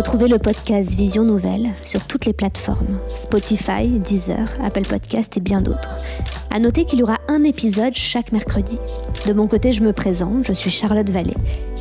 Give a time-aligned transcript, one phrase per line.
[0.00, 5.60] Retrouvez le podcast Vision Nouvelle sur toutes les plateformes Spotify, Deezer, Apple Podcast et bien
[5.60, 5.98] d'autres.
[6.50, 8.78] À noter qu'il y aura un épisode chaque mercredi.
[9.26, 11.36] De mon côté, je me présente, je suis Charlotte Vallée,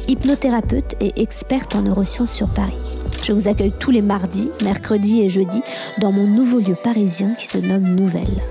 [0.09, 2.75] hypnothérapeute et experte en neurosciences sur Paris.
[3.23, 5.63] Je vous accueille tous les mardis, mercredis et jeudis
[6.01, 8.44] dans mon nouveau lieu parisien qui se nomme Nouvelle.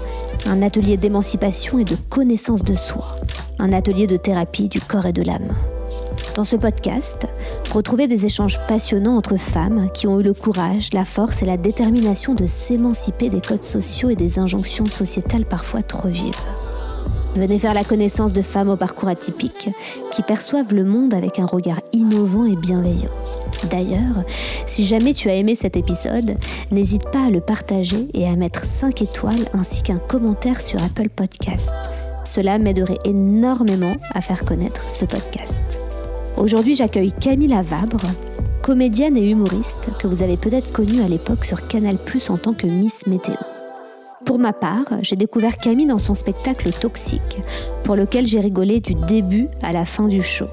[0.47, 3.19] Un atelier d'émancipation et de connaissance de soi.
[3.59, 5.53] Un atelier de thérapie du corps et de l'âme.
[6.39, 7.27] Dans ce podcast,
[7.73, 11.57] retrouvez des échanges passionnants entre femmes qui ont eu le courage, la force et la
[11.57, 16.47] détermination de s'émanciper des codes sociaux et des injonctions sociétales parfois trop vives.
[17.35, 19.69] Venez faire la connaissance de femmes au parcours atypique
[20.13, 23.11] qui perçoivent le monde avec un regard innovant et bienveillant.
[23.69, 24.23] D'ailleurs,
[24.65, 26.37] si jamais tu as aimé cet épisode,
[26.71, 31.09] n'hésite pas à le partager et à mettre 5 étoiles ainsi qu'un commentaire sur Apple
[31.09, 31.73] Podcast.
[32.23, 35.78] Cela m'aiderait énormément à faire connaître ce podcast.
[36.39, 38.01] Aujourd'hui, j'accueille Camille Vabre,
[38.63, 42.55] comédienne et humoriste que vous avez peut-être connue à l'époque sur Canal Plus en tant
[42.55, 43.35] que Miss Météo.
[44.25, 47.39] Pour ma part, j'ai découvert Camille dans son spectacle Toxique,
[47.83, 50.47] pour lequel j'ai rigolé du début à la fin du show.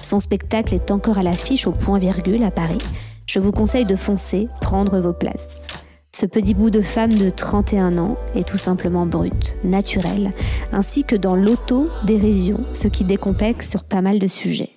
[0.00, 2.78] Son spectacle est encore à l'affiche au point virgule à Paris.
[3.26, 5.66] Je vous conseille de foncer, prendre vos places.
[6.14, 10.30] Ce petit bout de femme de 31 ans est tout simplement brut, naturel,
[10.72, 14.75] ainsi que dans l'auto-dérision, ce qui décomplexe sur pas mal de sujets.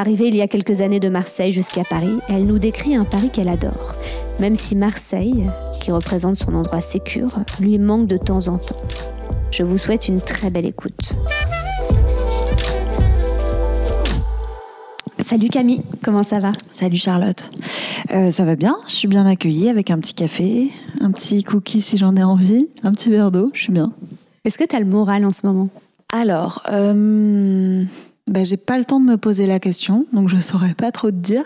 [0.00, 3.28] Arrivée il y a quelques années de Marseille jusqu'à Paris, elle nous décrit un Paris
[3.30, 3.96] qu'elle adore,
[4.38, 5.44] même si Marseille,
[5.82, 8.80] qui représente son endroit sécure, lui manque de temps en temps.
[9.50, 11.16] Je vous souhaite une très belle écoute.
[15.18, 16.52] Salut Camille, comment ça va?
[16.72, 17.50] Salut Charlotte.
[18.10, 20.70] Euh, ça va bien, je suis bien accueillie avec un petit café,
[21.02, 23.92] un petit cookie si j'en ai envie, un petit verre d'eau, je suis bien.
[24.46, 25.68] Est-ce que tu as le moral en ce moment?
[26.10, 27.84] Alors, euh,
[28.30, 31.10] ben, j'ai pas le temps de me poser la question, donc je saurais pas trop
[31.10, 31.42] te dire.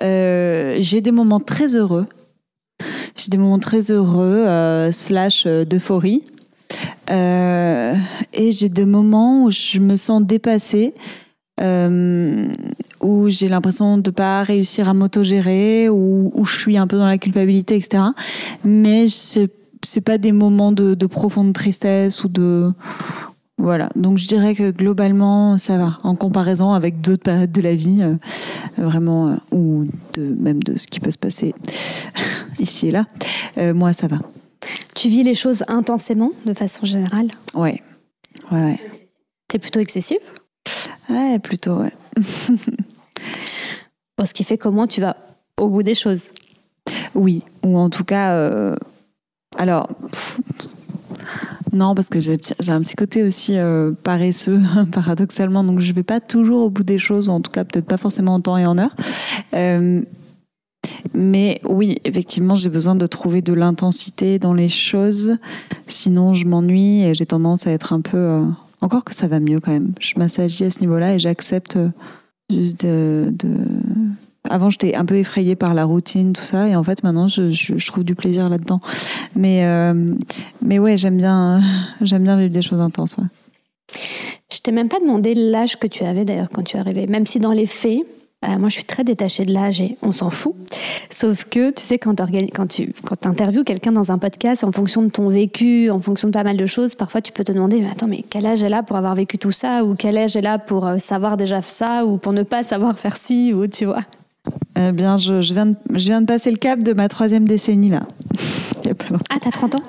[0.00, 2.06] Euh, j'ai des moments très heureux.
[3.16, 6.22] J'ai des moments très heureux, euh, slash euh, d'euphorie.
[7.08, 10.94] Et j'ai des moments où je me sens dépassée,
[11.60, 17.06] où j'ai l'impression de pas réussir à m'autogérer, où, où je suis un peu dans
[17.06, 18.04] la culpabilité, etc.
[18.64, 19.50] Mais c'est
[19.86, 22.72] c'est pas des moments de profonde tristesse ou de
[23.56, 27.74] voilà, donc je dirais que globalement, ça va, en comparaison avec d'autres périodes de la
[27.76, 28.16] vie, euh,
[28.76, 31.54] vraiment, euh, ou de, même de ce qui peut se passer
[32.58, 33.06] ici et là.
[33.56, 34.18] Euh, moi, ça va.
[34.96, 37.28] Tu vis les choses intensément, de façon générale?
[37.54, 37.80] Ouais,
[38.50, 38.80] ouais, ouais.
[39.46, 40.18] T'es plutôt excessif
[41.08, 41.92] Ouais, plutôt, ouais.
[44.16, 45.16] Bon, ce qui fait comment tu vas
[45.60, 46.28] au bout des choses.
[47.14, 48.76] Oui, ou en tout cas,
[49.56, 50.23] alors, pff,
[51.74, 54.60] non, parce que j'ai un petit côté aussi euh, paresseux,
[54.92, 57.86] paradoxalement, donc je vais pas toujours au bout des choses, ou en tout cas peut-être
[57.86, 58.94] pas forcément en temps et en heure.
[59.54, 60.02] Euh,
[61.14, 65.36] mais oui, effectivement, j'ai besoin de trouver de l'intensité dans les choses,
[65.86, 68.16] sinon je m'ennuie et j'ai tendance à être un peu...
[68.18, 68.44] euh,
[68.80, 69.92] encore que ça va mieux quand même.
[69.98, 71.78] Je m'assagis à ce niveau-là et j'accepte
[72.50, 73.32] juste de-
[74.50, 77.86] Avant, j'étais un peu effrayée par la routine, tout ça, et en fait, maintenant, je,
[77.86, 78.80] trouve du plaisir là-dedans.
[79.34, 80.14] Mais, euh,
[80.60, 81.62] mais ouais, j'aime bien,
[82.02, 83.16] j'aime bien vivre des choses intenses.
[83.16, 83.24] Ouais.
[84.52, 87.26] Je t'ai même pas demandé l'âge que tu avais d'ailleurs quand tu es arrivée, même
[87.26, 88.02] si dans les faits,
[88.44, 90.54] euh, moi je suis très détachée de l'âge et on s'en fout.
[91.10, 92.14] Sauf que tu sais, quand
[92.68, 96.32] tu quand interviews quelqu'un dans un podcast, en fonction de ton vécu, en fonction de
[96.32, 98.74] pas mal de choses, parfois tu peux te demander mais attends, mais quel âge elle
[98.74, 99.84] a pour avoir vécu tout ça?
[99.84, 102.04] Ou quel âge elle a pour euh, savoir déjà ça?
[102.04, 103.52] Ou pour ne pas savoir faire ci?
[103.54, 104.04] Ou tu vois
[104.76, 107.46] Eh bien, je, je, viens de, je viens de passer le cap de ma troisième
[107.46, 108.02] décennie, là.
[108.84, 109.24] Il y a pas longtemps.
[109.30, 109.82] Ah, t'as 30 ans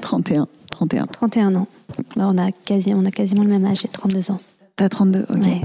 [0.00, 0.46] 31.
[0.70, 1.06] 31.
[1.06, 1.68] 31 ans.
[2.16, 4.40] Bah, on, a quasi, on a quasiment le même âge, j'ai 32 ans.
[4.76, 5.36] T'as 32, ok.
[5.42, 5.60] Ouais.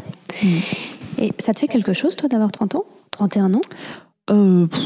[1.18, 3.62] Et ça te fait quelque chose, toi, d'avoir 30 ans 31 ans
[4.30, 4.82] Euh, pff,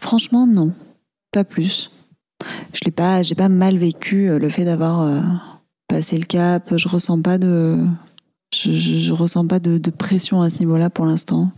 [0.00, 0.72] franchement, non.
[1.32, 1.90] Pas plus.
[2.72, 5.20] Je l'ai pas, j'ai pas mal vécu euh, le fait d'avoir euh,
[5.88, 6.72] passé le cap.
[6.76, 7.84] Je ressens pas de,
[8.54, 11.50] je, je- je ressens pas de, de pression à ce niveau-là pour l'instant.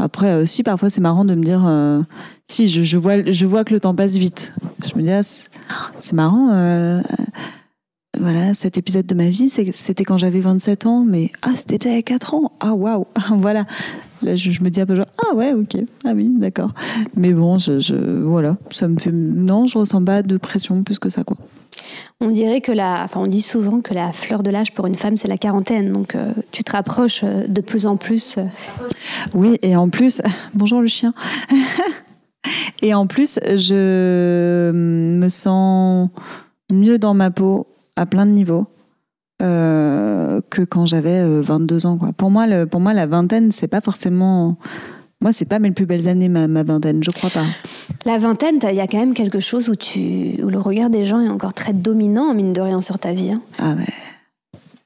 [0.00, 2.00] Après aussi, parfois c'est marrant de me dire, euh,
[2.48, 4.54] si je, vois, je vois que le temps passe vite.
[4.84, 5.22] Je me dis, ah,
[5.98, 6.50] c'est marrant.
[6.52, 7.00] euh,
[8.18, 11.90] voilà, cet épisode de ma vie, c'était quand j'avais 27 ans, mais ah, c'était déjà
[11.90, 12.52] il y a 4 ans.
[12.60, 13.06] Ah, waouh,
[13.36, 13.64] voilà.
[14.22, 16.74] Là, je, me dis un peu genre, ah ouais, ok, ah oui, d'accord.
[17.16, 19.12] Mais bon, je- voilà, ça me fait.
[19.12, 21.36] Non, je ressens pas de pression plus que ça, quoi.
[22.20, 24.94] On dirait que la, enfin, on dit souvent que la fleur de l'âge pour une
[24.94, 25.92] femme, c'est la quarantaine.
[25.92, 28.38] Donc, euh, tu te rapproches euh, de plus en plus.
[28.38, 28.42] euh.
[29.34, 30.20] Oui, et en plus,
[30.54, 31.12] bonjour le chien.
[32.82, 36.08] et en plus, je me sens
[36.70, 37.66] mieux dans ma peau
[37.96, 38.66] à plein de niveaux
[40.50, 41.98] que quand j'avais euh, 22 ans.
[42.16, 44.56] Pour moi, pour moi, la vingtaine, c'est pas forcément
[45.22, 47.44] Moi, c'est pas mes plus belles années, ma, ma vingtaine, je crois pas.
[48.06, 51.04] La vingtaine, il y a quand même quelque chose où, tu, où le regard des
[51.04, 53.32] gens est encore très dominant, mine de rien, sur ta vie.
[53.32, 53.42] hein.
[53.58, 53.84] Ah, mais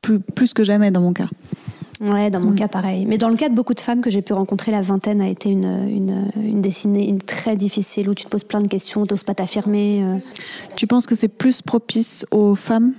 [0.03, 1.29] plus, plus que jamais dans mon cas.
[2.01, 2.55] Ouais, dans mon Mm.
[2.57, 3.07] cas, pareil.
[3.07, 5.29] Mais dans le cas de beaucoup de femmes que j'ai pu rencontrer, la vingtaine a
[5.29, 9.07] été une, une, une destinée une très difficile où tu te poses plein de questions,
[9.07, 10.03] t'oses pas t'affirmer.
[10.03, 10.17] euh.
[10.75, 12.93] Tu penses que c'est plus propice aux femmes?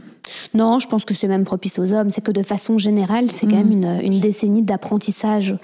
[0.53, 2.11] Non, je pense que c'est même propice aux hommes.
[2.11, 5.55] C'est que de façon générale, c'est quand même une, une décennie d'apprentissage.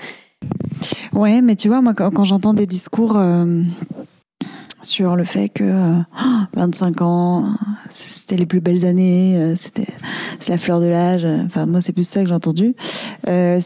[1.13, 3.61] Ouais, mais tu vois, moi, quand, j'entends des discours euh,
[4.81, 5.97] sur le fait que euh,
[6.55, 7.45] 25 ans,
[7.89, 9.87] c'était les plus belles années, euh, c'était
[10.47, 11.25] la fleur de l'âge.
[11.25, 12.75] euh, Enfin, moi, c'est plus ça que j'ai entendu.
[13.27, 13.59] Euh,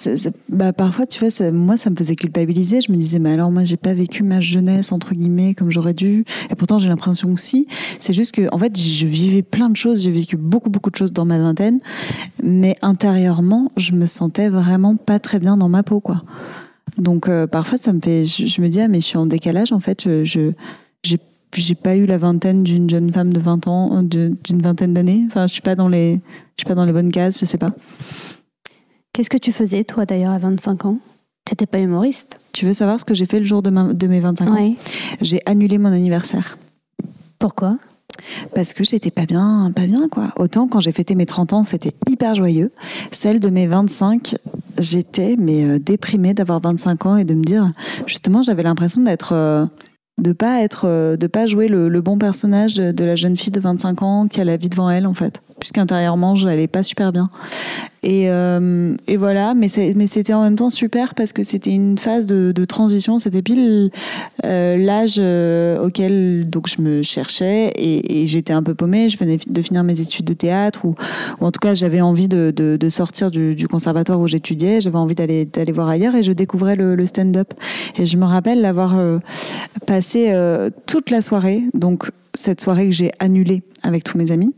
[0.50, 2.82] bah, parfois, tu vois, moi, ça me faisait culpabiliser.
[2.82, 5.94] Je me disais, mais alors, moi, j'ai pas vécu ma jeunesse entre guillemets comme j'aurais
[5.94, 6.26] dû.
[6.50, 7.68] Et pourtant, j'ai l'impression que si.
[8.00, 10.02] C'est juste que, en fait, je vivais plein de choses.
[10.02, 11.80] J'ai vécu beaucoup, beaucoup de choses dans ma vingtaine,
[12.44, 16.24] mais intérieurement, je me sentais vraiment pas très bien dans ma peau, quoi.
[16.98, 19.26] Donc euh, parfois ça me fait, je, je me dis ah mais je suis en
[19.26, 20.52] décalage en fait, je
[21.58, 24.02] j'ai pas eu la vingtaine d'une jeune femme de 20 ans, euh,
[24.44, 25.24] d'une vingtaine d'années.
[25.28, 26.16] Enfin je suis pas dans les
[26.58, 27.72] je suis pas dans les bonnes cases, je sais pas.
[29.14, 31.00] Qu'est-ce que tu faisais, toi, d'ailleurs, à 25 ans?
[31.46, 34.08] T'étais pas humoriste Tu veux savoir ce que j'ai fait le jour de, ma- de
[34.08, 34.56] mes 25 ans?
[35.22, 36.58] J'ai annulé mon anniversaire
[37.40, 37.78] Pourquoi?
[38.54, 40.30] Parce que j'étais pas bien, pas bien quoi.
[40.38, 42.72] Autant quand j'ai fêté mes 30 ans, c'était hyper joyeux.
[43.12, 44.36] Celle de mes 25,
[44.80, 47.72] j'étais mais euh, déprimée d'avoir 25 ans et de me dire
[48.06, 49.66] justement, j'avais l'impression d'être euh,
[50.22, 53.52] de pas être euh, de pas jouer le, bon personnage de, de la jeune fille
[53.52, 55.42] de 25 ans qui a la vie devant elle en fait.
[55.60, 57.30] Puisqu'intérieurement, j'allais pas super bien.
[58.06, 62.28] Et, euh, et voilà, mais c'était en même temps super parce que c'était une phase
[62.28, 63.18] de, transition.
[63.18, 63.90] C'était pile
[64.44, 69.10] euh, l'âge euh, auquel donc je me cherchais et, j'étais un peu paumée.
[69.10, 70.96] Je venais de finir mes études de théâtre ou,
[71.40, 74.82] en tout cas j'avais envie de, de, sortir du, conservatoire où j'étudiais.
[74.82, 77.54] J'avais envie d'aller d'aller voir ailleurs et je découvrais le, stand-up.
[77.98, 78.96] Et je me rappelle l'avoir
[79.88, 80.32] passé
[80.86, 81.64] toute la soirée.
[81.74, 84.54] Donc cette soirée que j'ai annulée avec tous mes amis.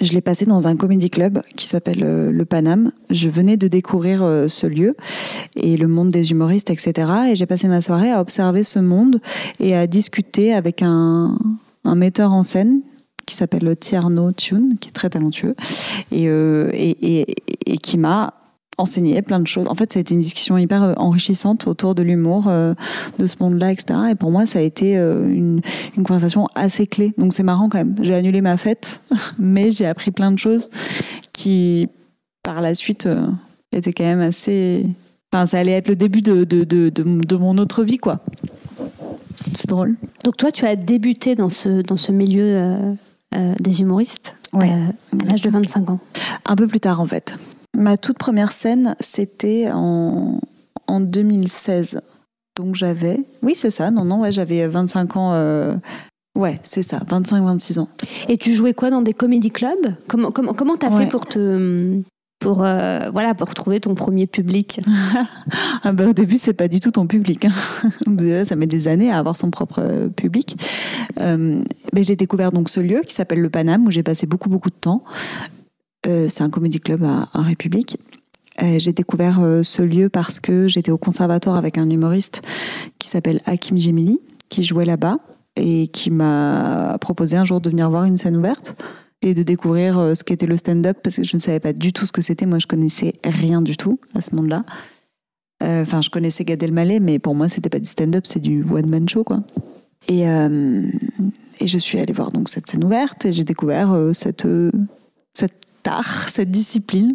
[0.00, 2.92] Je l'ai passé dans un comédie club qui s'appelle euh, le Paname.
[3.10, 4.96] Je venais de découvrir euh, ce lieu
[5.56, 7.10] et le monde des humoristes, etc.
[7.30, 9.20] Et j'ai passé ma soirée à observer ce monde
[9.60, 11.36] et à discuter avec un,
[11.84, 12.82] metteur en scène
[13.26, 15.54] qui s'appelle Tierno Tune, qui est très talentueux
[16.12, 16.70] et, euh,
[17.82, 18.34] qui m'a
[18.78, 19.66] enseigné plein de choses.
[19.66, 22.74] En fait, ça a été une discussion hyper euh, enrichissante autour de l'humour, euh,
[23.18, 23.98] de ce monde-là, etc.
[24.12, 25.60] Et pour moi, ça a été euh, une,
[25.96, 27.12] une conversation assez clé.
[27.18, 27.96] Donc c'est marrant quand même.
[28.00, 29.02] J'ai annulé ma fête,
[29.38, 30.70] mais j'ai appris plein de choses
[31.32, 31.88] qui,
[32.42, 33.26] par la suite, euh,
[33.72, 34.86] étaient quand même assez...
[35.32, 38.20] Enfin, ça allait être le début de, de, de, de, mon autre vie, quoi.
[39.54, 39.96] C'est drôle.
[40.24, 42.96] Donc, toi, tu as débuté dans ce, dans ce milieu
[43.60, 44.70] des humoristes Ouais.
[44.70, 46.00] à l'âge de 25 ans.
[46.46, 47.36] Un peu plus tard, en fait.
[47.78, 50.40] Ma toute première scène, c'était en,
[50.86, 52.00] en 2016.
[52.56, 53.20] Donc j'avais...
[53.42, 53.90] Oui, c'est ça.
[53.90, 55.30] Non, non, ouais, j'avais 25 ans...
[55.34, 55.74] euh,
[56.36, 57.88] Ouais, c'est ça, 25-26 ans.
[58.28, 59.94] Et tu jouais quoi dans des comédie clubs?
[60.06, 61.04] Comment comment comment t'as Ouais.
[61.04, 62.00] fait pour te
[62.38, 64.80] pour euh, voilà pour trouver ton premier public?
[65.82, 67.44] Ah bah, au début, c'est pas du tout ton public.
[67.44, 67.52] hein.
[68.06, 70.56] Déjà, ça met des années à avoir son propre euh, public.
[71.20, 74.48] Euh, mais j'ai découvert donc ce lieu qui s'appelle le Paname, où j'ai passé beaucoup,
[74.48, 75.02] beaucoup de temps.
[76.06, 77.98] Euh, c'est un comédie club à, République.
[78.60, 82.42] J'ai découvert euh, ce lieu parce que j'étais au conservatoire avec un humoriste
[82.98, 85.18] qui s'appelle Hakim Gemili, qui jouait là-bas
[85.54, 88.76] et qui m'a proposé un jour de venir voir une scène ouverte
[89.22, 91.92] et de découvrir euh, ce qu'était le stand-up parce que je ne savais pas du
[91.92, 92.46] tout ce que c'était.
[92.46, 94.64] Moi, je connaissais rien du tout à ce monde-là.
[95.60, 99.08] Enfin, je connaissais Gad Elmaleh, mais pour moi, c'était pas du stand-up, c'est du one-man
[99.08, 99.42] show, quoi.
[100.06, 104.70] Et, et je suis allée voir donc cette scène ouverte et j'ai découvert cette, euh,
[106.28, 107.10] cette discipline.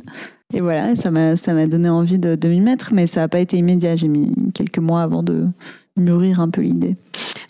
[0.53, 3.27] Et voilà, ça m'a ça m'a donné envie de, de m'y mettre, mais ça n'a
[3.27, 3.95] pas été immédiat.
[3.95, 5.47] J'ai mis quelques mois avant de
[5.97, 6.95] mûrir un peu l'idée.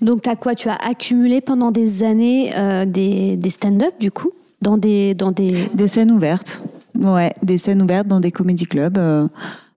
[0.02, 0.56] Donc t'as quoi?
[0.56, 4.32] Tu as accumulé pendant des années euh, des, des stand-up du coup?
[4.62, 6.62] Dans des dans des Des scènes ouvertes.
[7.04, 8.98] Ouais, des scènes ouvertes dans des comédie clubs.
[8.98, 9.28] euh,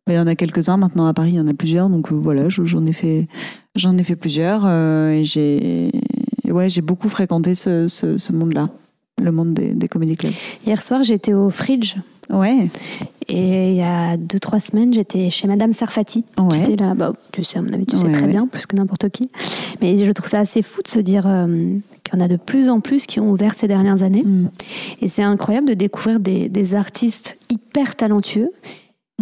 [0.08, 1.88] il y en a quelques-uns maintenant à Paris, il y en a plusieurs.
[1.88, 3.26] Donc euh, voilà, je- j'en ai fait,
[3.74, 4.62] j'en ai fait plusieurs.
[4.64, 5.90] euh, et j'ai,
[6.48, 8.68] ouais, j'ai beaucoup fréquenté ce, ce, ce monde-là,
[9.22, 10.32] le monde des, des comédie clubs.
[10.66, 11.96] Hier soir j'étais au Fridge
[12.28, 12.58] Ouais,
[13.28, 16.24] et il y a deux trois semaines j'étais chez Madame Sarfati.
[16.38, 16.48] Ouais.
[16.50, 18.28] Tu sais là, bah, tu sais à mon avis tu sais très ouais.
[18.28, 19.30] bien plus que n'importe qui.
[19.80, 21.46] Mais je trouve ça assez fou de se dire euh,
[22.02, 24.24] qu'il y en a de plus en plus qui ont ouvert ces dernières années.
[24.24, 24.50] Mm.
[25.02, 28.50] Et c'est incroyable de découvrir des, des artistes hyper talentueux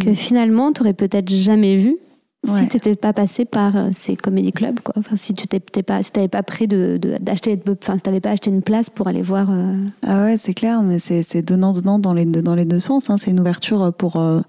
[0.00, 1.98] que finalement tu aurais peut-être jamais vu
[2.46, 4.80] si tu n'étais pas passé par euh, ces comédie clubs.
[4.80, 4.94] Quoi.
[4.98, 8.20] Enfin, si tu n'avais pas, si t'avais pas pris de, de- d'acheter, enfin, si t'avais
[8.20, 9.50] pas acheté une place pour aller voir.
[9.50, 12.78] euh, Ah ouais, c'est clair, mais c'est c'est donnant-donnant dans les, deux- dans les deux
[12.80, 13.10] sens.
[13.10, 13.16] hein.
[13.18, 14.16] C'est une ouverture pour.
[14.16, 14.40] euh,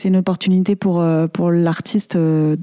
[0.00, 1.04] c'est une opportunité pour,
[1.34, 2.56] pour l'artiste euh,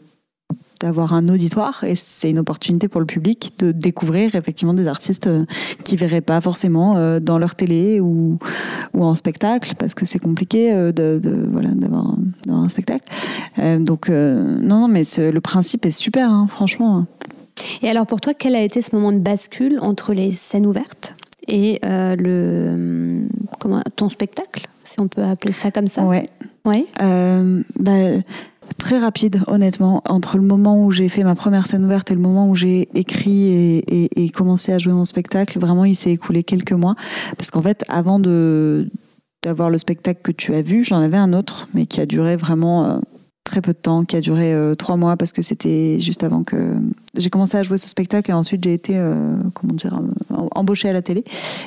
[0.80, 5.28] d'avoir un auditoire et c'est une opportunité pour le public de découvrir effectivement des artistes
[5.28, 5.46] euh,
[5.84, 8.38] qui verraient pas forcément euh, dans leur télé ou,
[8.94, 12.16] ou en spectacle parce que c'est compliqué euh, de, de voilà d'avoir
[12.50, 13.06] un spectacle.
[13.58, 17.06] Donc non non mais le principe est super hein, franchement
[17.82, 21.16] et alors pour toi quel a été ce moment de bascule entre les scènes ouvertes
[21.48, 23.28] et le
[23.60, 26.04] comment ton spectacle si on peut appeler ça comme ça?
[26.04, 26.24] Ouais.
[26.66, 26.86] Ouais.
[27.80, 28.22] Bah,
[28.78, 32.22] très rapide, honnêtement, entre le moment où j'ai fait ma première scène ouverte et le
[32.22, 35.60] moment où j'ai écrit et, commencé à jouer mon spectacle.
[35.60, 36.96] Vraiment, il s'est écoulé quelques mois.
[37.38, 41.68] Parce qu'en fait, avant d'avoir le spectacle que tu as vu, j'en avais un autre,
[41.74, 42.98] mais qui a duré vraiment euh,
[43.48, 46.44] très peu de temps, qui a duré euh, trois mois parce que c'était juste avant
[46.44, 46.74] que
[47.16, 50.90] j'ai commencé à jouer ce spectacle et ensuite j'ai été euh, comment dire euh, embauchée
[50.90, 51.24] à la télé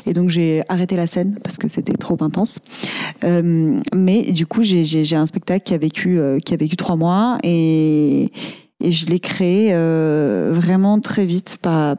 [0.07, 2.61] et donc j'ai arrêté la scène parce que c'était trop intense.
[3.23, 8.31] mais du coup j'ai un spectacle qui a vécu qui a vécu trois mois et
[8.83, 9.73] et je l'ai créé
[10.53, 11.97] vraiment très vite par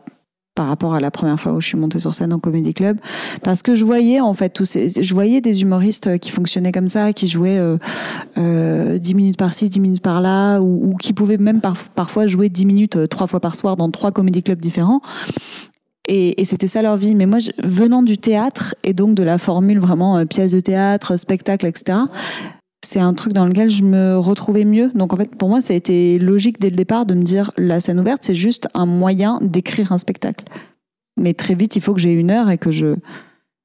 [0.55, 2.97] par rapport à la première fois où je suis montée sur scène au Comedy Club.
[3.43, 6.87] Parce que je voyais en fait tous ces, je voyais des humoristes qui fonctionnaient comme
[6.87, 7.77] ça qui jouaient euh,
[8.37, 11.61] euh, 10 minutes par-ci 10 minutes par-là ou, qui pouvaient même
[11.95, 15.01] parfois jouer 10 minutes euh, trois fois par soir dans trois Comedy Clubs différents.
[16.07, 17.15] Et, et c'était ça leur vie.
[17.15, 21.17] Mais moi venant du théâtre et donc de la formule vraiment euh, pièce de théâtre
[21.17, 21.99] spectacle etc
[22.83, 24.91] c'est un truc dans lequel je me retrouvais mieux.
[24.95, 27.51] Donc en fait, pour moi, ça a été logique dès le départ de me dire
[27.57, 30.45] la scène ouverte, c'est juste un moyen d'écrire un spectacle.
[31.17, 32.95] Mais très vite, il faut que j'ai une heure et que je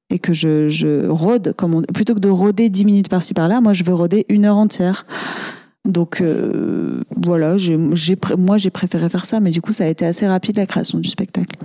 [0.09, 3.73] et que je, je rôde comme plutôt que de rôder dix minutes par-ci par-là, moi
[3.73, 5.05] je veux rôder une heure entière.
[5.85, 10.05] Donc euh, voilà, j'ai, moi j'ai préféré faire ça, mais du coup ça a été
[10.05, 11.57] assez rapide la création du spectacle.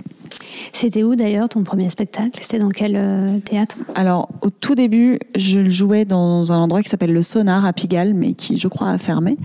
[0.72, 2.40] C'était où d'ailleurs ton premier spectacle?
[2.40, 3.76] C'était dans quel euh, théâtre?
[3.94, 7.72] Alors au tout début, je le jouais dans un endroit qui s'appelle le Sonar à
[7.72, 9.36] Pigalle, mais qui je crois a fermé,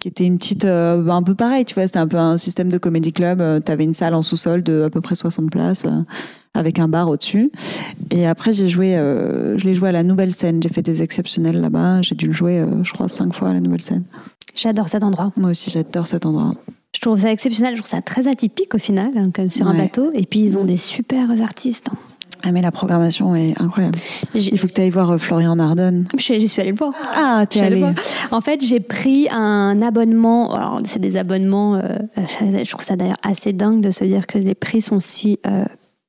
[0.00, 2.70] qui était une petite, euh, un peu pareil, tu vois, c'était un peu un système
[2.70, 3.42] de comédie club.
[3.64, 5.86] tu avais une salle en sous-sol de à peu près 60 places
[6.58, 7.50] avec un bar au-dessus.
[8.10, 10.62] Et après, j'ai joué, euh, je l'ai joué à la nouvelle scène.
[10.62, 12.02] J'ai fait des exceptionnels là-bas.
[12.02, 14.04] J'ai dû le jouer, euh, je crois, cinq fois à la nouvelle scène.
[14.54, 15.32] J'adore cet endroit.
[15.36, 16.54] Moi aussi, j'adore cet endroit.
[16.98, 17.76] Je trouve ça exceptionnel.
[17.76, 20.10] Je trouve ça très atypique au final, hein, comme sur un bateau.
[20.14, 21.90] Et puis, ils ont des super artistes.
[21.92, 21.96] Hein.
[22.42, 24.00] Ah mais la programmation est incroyable.
[24.34, 26.06] Il faut que tu ailles voir euh, Florian Nardone.
[26.16, 26.92] J'y suis allée le voir.
[27.14, 27.84] Ah, tu es allée.
[28.32, 30.52] En fait, j'ai pris un abonnement.
[30.52, 31.80] Alors, c'est des abonnements.
[32.16, 35.38] je trouve ça d'ailleurs assez dingue de se dire que les prix sont si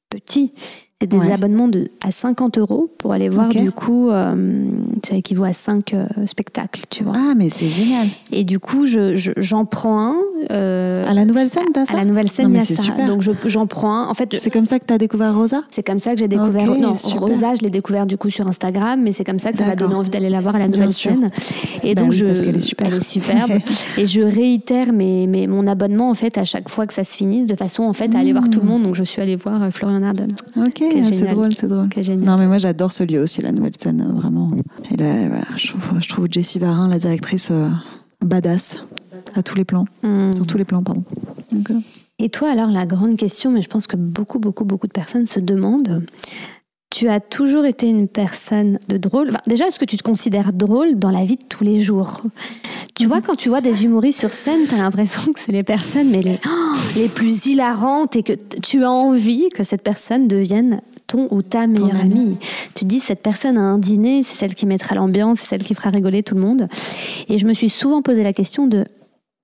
[0.09, 0.53] petits.
[1.01, 4.65] C'est des abonnements de, à 50 euros pour aller voir du coup, euh,
[5.01, 7.13] ça équivaut à 5 euh, spectacles, tu vois.
[7.15, 8.07] Ah, mais c'est génial.
[8.33, 10.15] Et du coup, j'en je, prends un.
[10.51, 12.75] Euh, à la nouvelle scène, t'as ça À la nouvelle scène, il y a ça.
[12.75, 13.05] Super.
[13.05, 14.07] Donc j'en prends un.
[14.09, 15.63] En fait, c'est comme ça que t'as découvert Rosa?
[15.69, 16.65] C'est comme ça que j'ai découvert.
[16.65, 19.67] non, Rosa, je l'ai découvert du coup sur Instagram, mais c'est comme ça que ça
[19.67, 21.31] m'a donné envie d'aller la voir à la nouvelle scène.
[21.83, 22.87] Et bah donc je, parce qu'elle est super.
[22.87, 23.51] Elle est superbe.
[23.97, 27.15] et je réitère mes, mes, mon abonnement en fait à chaque fois que ça se
[27.15, 28.69] finisse, de façon en fait à aller voir tout le mmh.
[28.69, 28.83] monde.
[28.83, 30.27] Donc je suis allée voir Florian Arden.
[30.57, 31.89] Ok, c'est drôle, c'est drôle.
[32.17, 34.51] Non, mais moi j'adore ce lieu aussi, la nouvelle scène, euh, vraiment.
[34.91, 37.69] Et là, voilà, je, trouve, je trouve Jessie Varin, la directrice, euh,
[38.23, 38.83] badass
[39.35, 39.85] à tous les plans.
[40.03, 40.33] Hmm.
[40.35, 41.03] Sur tous les plans, pardon.
[41.53, 41.73] Euh.
[42.19, 45.25] Et toi, alors, la grande question, mais je pense que beaucoup, beaucoup, beaucoup de personnes
[45.25, 46.05] se demandent.
[46.89, 49.31] Tu as toujours été une personne de drôle.
[49.45, 52.23] déjà, est-ce que tu te considères drôle dans la vie de tous les jours?
[52.95, 55.63] Tu vois, quand tu vois des humoristes sur scène, tu as l'impression que c'est les
[55.63, 56.39] personnes mais les,
[56.95, 61.67] les plus hilarantes et que tu as envie que cette personne devienne ton ou ta
[61.67, 62.37] meilleure amie.
[62.75, 65.75] Tu dis, cette personne a un dîner, c'est celle qui mettra l'ambiance, c'est celle qui
[65.75, 66.67] fera rigoler tout le monde.
[67.27, 68.85] Et je me suis souvent posé la question de,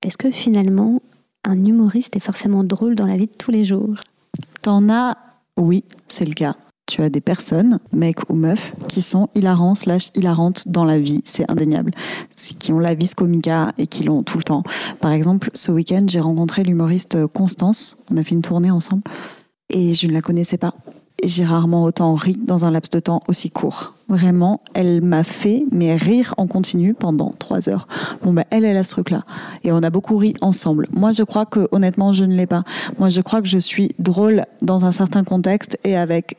[0.04, 1.02] est-ce que finalement,
[1.44, 3.96] un humoriste est forcément drôle dans la vie de tous les jours?
[4.64, 5.18] T'en as,
[5.58, 6.56] oui, c'est le cas.
[6.88, 11.22] Tu as des personnes, mecs ou meufs, qui sont hilarants slash hilarantes dans la vie,
[11.26, 11.92] c'est indéniable.
[12.60, 14.64] Qui ont la vis comica et qui l'ont tout le temps.
[15.02, 17.98] Par exemple, ce week-end, j'ai rencontré l'humoriste Constance.
[18.12, 19.02] On a fait une tournée ensemble
[19.70, 20.76] et je ne la connaissais pas
[21.24, 23.94] j'ai rarement autant ri dans un laps de temps aussi court.
[24.08, 27.88] Vraiment, elle m'a fait mais rire en continu pendant trois heures.
[28.22, 29.24] Bon ben elle, elle a ce truc-là,
[29.64, 30.88] et on a beaucoup ri ensemble.
[30.92, 32.64] Moi, je crois que honnêtement, je ne l'ai pas.
[33.00, 36.38] Moi, je crois que je suis drôle dans un certain contexte et avec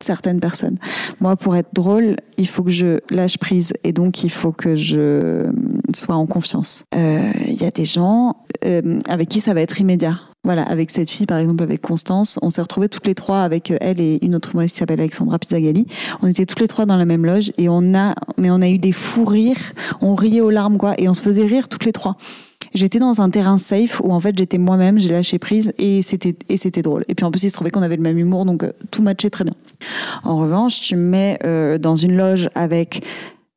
[0.00, 0.78] certaines personnes.
[1.20, 4.76] Moi, pour être drôle, il faut que je lâche prise et donc il faut que
[4.76, 5.46] je
[5.94, 6.84] sois en confiance.
[6.94, 10.90] Euh, il y a des gens euh, avec qui ça va être immédiat voilà, avec
[10.90, 14.00] cette fille, par exemple, avec Constance, on s'est retrouvés toutes les trois avec euh, elle
[14.00, 15.86] et une autre humoriste qui s'appelle Alexandra Pizzagalli.
[16.20, 18.68] On était toutes les trois dans la même loge et on a, mais on a
[18.68, 19.72] eu des fous rires.
[20.00, 22.16] On riait aux larmes, quoi, et on se faisait rire toutes les trois.
[22.74, 26.34] J'étais dans un terrain safe où en fait j'étais moi-même, j'ai lâché prise et c'était
[26.48, 27.04] et c'était drôle.
[27.06, 29.02] Et puis en plus il se trouvait qu'on avait le même humour donc euh, tout
[29.02, 29.54] matchait très bien.
[30.24, 33.04] En revanche, tu me mets euh, dans une loge avec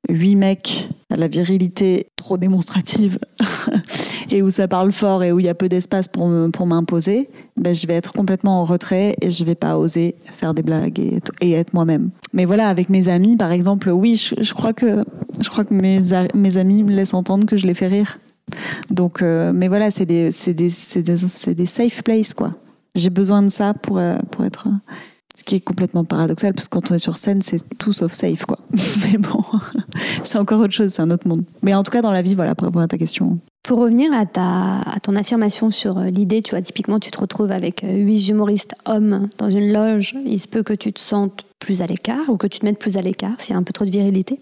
[0.09, 3.19] huit mecs à la virilité trop démonstrative
[4.29, 7.73] et où ça parle fort et où il y a peu d'espace pour, m'imposer, ben,
[7.73, 11.51] je vais être complètement en retrait et je vais pas oser faire des blagues et,
[11.51, 12.09] être moi-même.
[12.33, 15.05] Mais voilà, avec mes amis, par exemple, oui, je, crois que,
[15.39, 15.99] je crois que mes,
[16.33, 18.19] mes amis me laissent entendre que je les fais rire.
[18.89, 20.53] Donc, euh, mais voilà, c'est des, des,
[21.01, 22.53] des, des safe places, quoi.
[22.95, 24.67] J'ai besoin de ça pour, euh, pour être.
[25.37, 28.13] Ce qui est complètement paradoxal, parce que quand on est sur scène, c'est tout sauf
[28.13, 28.57] safe, quoi.
[29.03, 29.43] Mais bon,
[30.23, 31.43] c'est encore autre chose, c'est un autre monde.
[31.61, 33.37] Mais en tout cas, dans la vie, voilà, pour répondre à ta question.
[33.65, 37.19] Pour revenir à, ta, à ton affirmation sur euh, l'idée, tu vois, typiquement, tu te
[37.19, 41.45] retrouves avec huit humoristes hommes dans une loge, il se peut que tu te sentes
[41.59, 43.63] plus à l'écart ou que tu te mettes plus à l'écart s'il y a un
[43.63, 44.39] peu trop de virilité.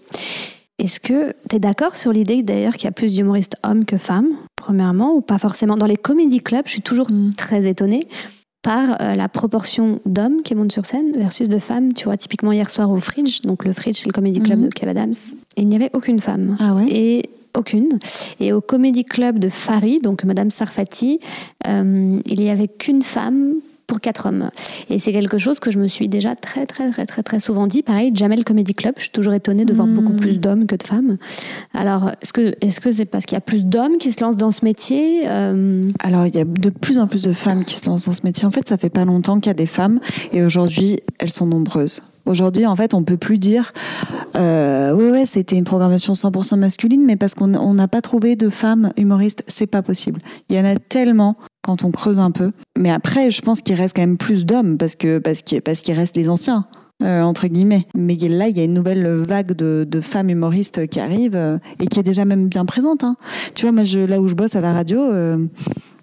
[0.78, 3.96] Est-ce que tu es d'accord sur l'idée d'ailleurs qu'il y a plus d'humoristes hommes que
[3.96, 5.76] femmes, premièrement, ou pas forcément?
[5.78, 7.32] Dans les comédie clubs, je suis toujours mm.
[7.34, 8.06] très étonnée
[8.60, 11.94] par euh, la proportion d'hommes qui montent sur scène versus de femmes.
[11.94, 14.64] Tu vois, typiquement hier soir au Fridge, donc le Fridge, c'est le comédie club mm.
[14.64, 15.14] de Kev Adams,
[15.56, 16.56] et il n'y avait aucune femme.
[16.58, 16.86] Ah ouais?
[16.88, 17.98] Et aucune.
[18.40, 21.20] Et au comédie club de Farid, donc Madame Sarfati,
[21.66, 23.54] euh, il n'y avait qu'une femme
[23.86, 24.50] pour quatre hommes.
[24.88, 27.66] Et c'est quelque chose que je me suis déjà très, très, très, très, très souvent
[27.66, 27.82] dit.
[27.82, 29.94] Pareil, Jamel Comedy Club, je suis toujours étonnée de voir hmm.
[29.94, 31.18] beaucoup plus d'hommes que de femmes.
[31.74, 34.36] Alors, est-ce que est-ce que c'est parce qu'il y a plus d'hommes qui se lancent
[34.36, 35.90] dans ce métier euh?
[36.00, 38.22] Alors, il y a de plus en plus de femmes qui se lancent dans ce
[38.24, 38.46] métier.
[38.46, 40.00] En fait, ça fait pas longtemps qu'il y a des femmes
[40.32, 42.00] et aujourd'hui, elles sont nombreuses.
[42.26, 43.72] Aujourd'hui, en fait, on peut plus dire
[44.36, 48.92] euh, ouais, c'était une programmation 100% masculine, mais parce qu'on n'a pas trouvé de femmes
[48.96, 50.20] humoristes, c'est pas possible.
[50.48, 52.52] Il y en a tellement quand on creuse un peu.
[52.78, 55.80] Mais après, je pense qu'il reste quand même plus d'hommes parce que parce qu'il parce
[55.80, 56.66] qu'il reste les anciens.
[57.02, 57.82] Euh, entre guillemets.
[57.96, 61.88] Mais là, il y a une nouvelle vague de, femmes humoristes qui arrive euh, et
[61.88, 63.02] qui est déjà même bien présente.
[63.02, 63.16] Hein.
[63.56, 65.44] Tu vois, là où je bosse à la radio, euh,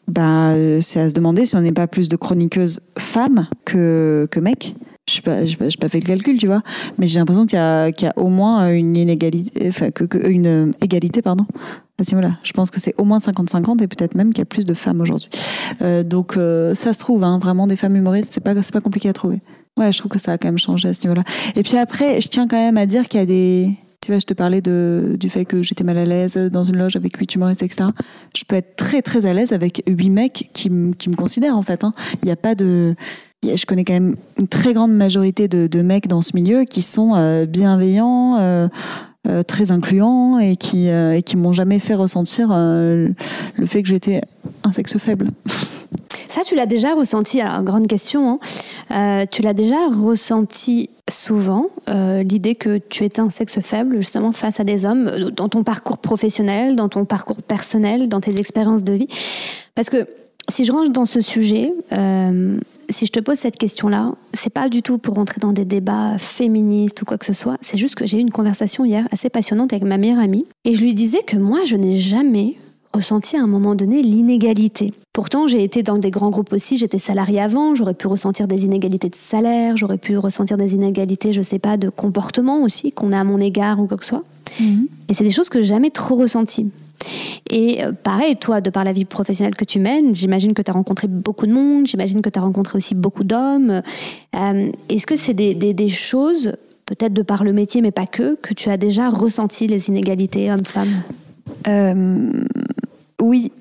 [0.09, 4.41] bah, c'est à se demander si on n'est pas plus de chroniqueuses femmes que, que
[4.41, 4.75] mecs.
[5.09, 6.61] Je n'ai pas, pas, pas, fait le calcul, tu vois.
[6.97, 9.89] Mais j'ai l'impression qu'il y, y, a au moins une inégalité, enfin,
[10.23, 11.45] une égalité, pardon,
[11.99, 12.37] à ce niveau-là.
[12.43, 14.73] Je pense que c'est au moins 50-50 et peut-être même qu'il y a plus de
[14.73, 15.29] femmes aujourd'hui.
[15.81, 19.09] Euh, donc, euh, ça se trouve, hein, vraiment, des femmes humoristes, c'est pas, pas compliqué
[19.09, 19.41] à trouver.
[19.77, 21.23] Ouais, je trouve que ça a quand même changé à ce niveau-là.
[21.55, 24.19] Et puis après, je tiens quand même à dire qu'il y a des, tu vois,
[24.19, 27.33] je te parlais du fait que j'étais mal à l'aise dans une loge avec huit
[27.35, 27.89] humoristes, etc.
[28.35, 31.61] Je peux être très très à l'aise avec huit mecs qui, qui me considèrent en
[31.61, 31.83] fait.
[31.83, 31.93] Hein.
[32.21, 32.95] Il n'y a pas de,
[33.43, 37.15] je connais quand même une très grande majorité de, mecs dans ce milieu qui sont
[37.15, 38.67] euh, bienveillants, euh,
[39.27, 43.15] euh, très incluants et qui et qui m'ont jamais fait ressentir le
[43.65, 44.21] fait que j'étais
[44.63, 45.31] un sexe faible.
[46.27, 47.41] Ça, tu l'as déjà ressenti.
[47.41, 48.39] Alors, grande question.
[48.89, 49.25] Hein.
[49.31, 54.63] tu l'as déjà ressenti souvent l'idée que tu étais un sexe faible justement face à
[54.63, 59.07] des hommes dans ton parcours professionnel, dans ton parcours personnel, dans tes expériences de vie?
[59.75, 60.07] Parce que
[60.49, 64.69] si je range dans ce sujet, euh, si je te pose cette question-là, c'est pas
[64.69, 67.57] du tout pour rentrer dans des débats féministes ou quoi que ce soit.
[67.61, 70.73] C'est juste que j'ai eu une conversation hier assez passionnante avec ma meilleure amie et
[70.73, 72.55] je lui disais que moi, je n'ai jamais
[72.93, 74.93] ressenti à un moment donné l'inégalité.
[75.13, 78.65] Pourtant, j'ai été dans des grands groupes aussi, j'étais salariée avant, j'aurais pu ressentir des
[78.65, 83.11] inégalités de salaire, j'aurais pu ressentir des inégalités, je sais pas, de comportement aussi qu'on
[83.13, 84.23] a à mon égard ou quoi que ce soit.
[84.59, 84.87] Mhm.
[85.09, 86.67] Et c'est des choses que j'ai jamais trop ressenties.
[87.49, 90.71] Et euh, pareil, toi, de par la vie professionnelle que tu mènes, j'imagine que tu
[90.71, 93.81] as rencontré beaucoup de monde, j'imagine que tu as rencontré aussi beaucoup d'hommes.
[94.35, 96.53] Euh, est-ce que c'est des, choses,
[96.85, 100.51] peut-être de par le métier, mais pas que, que tu as déjà ressenti les inégalités
[100.51, 101.01] hommes-femmes
[101.67, 102.45] euh,
[103.21, 103.51] Oui,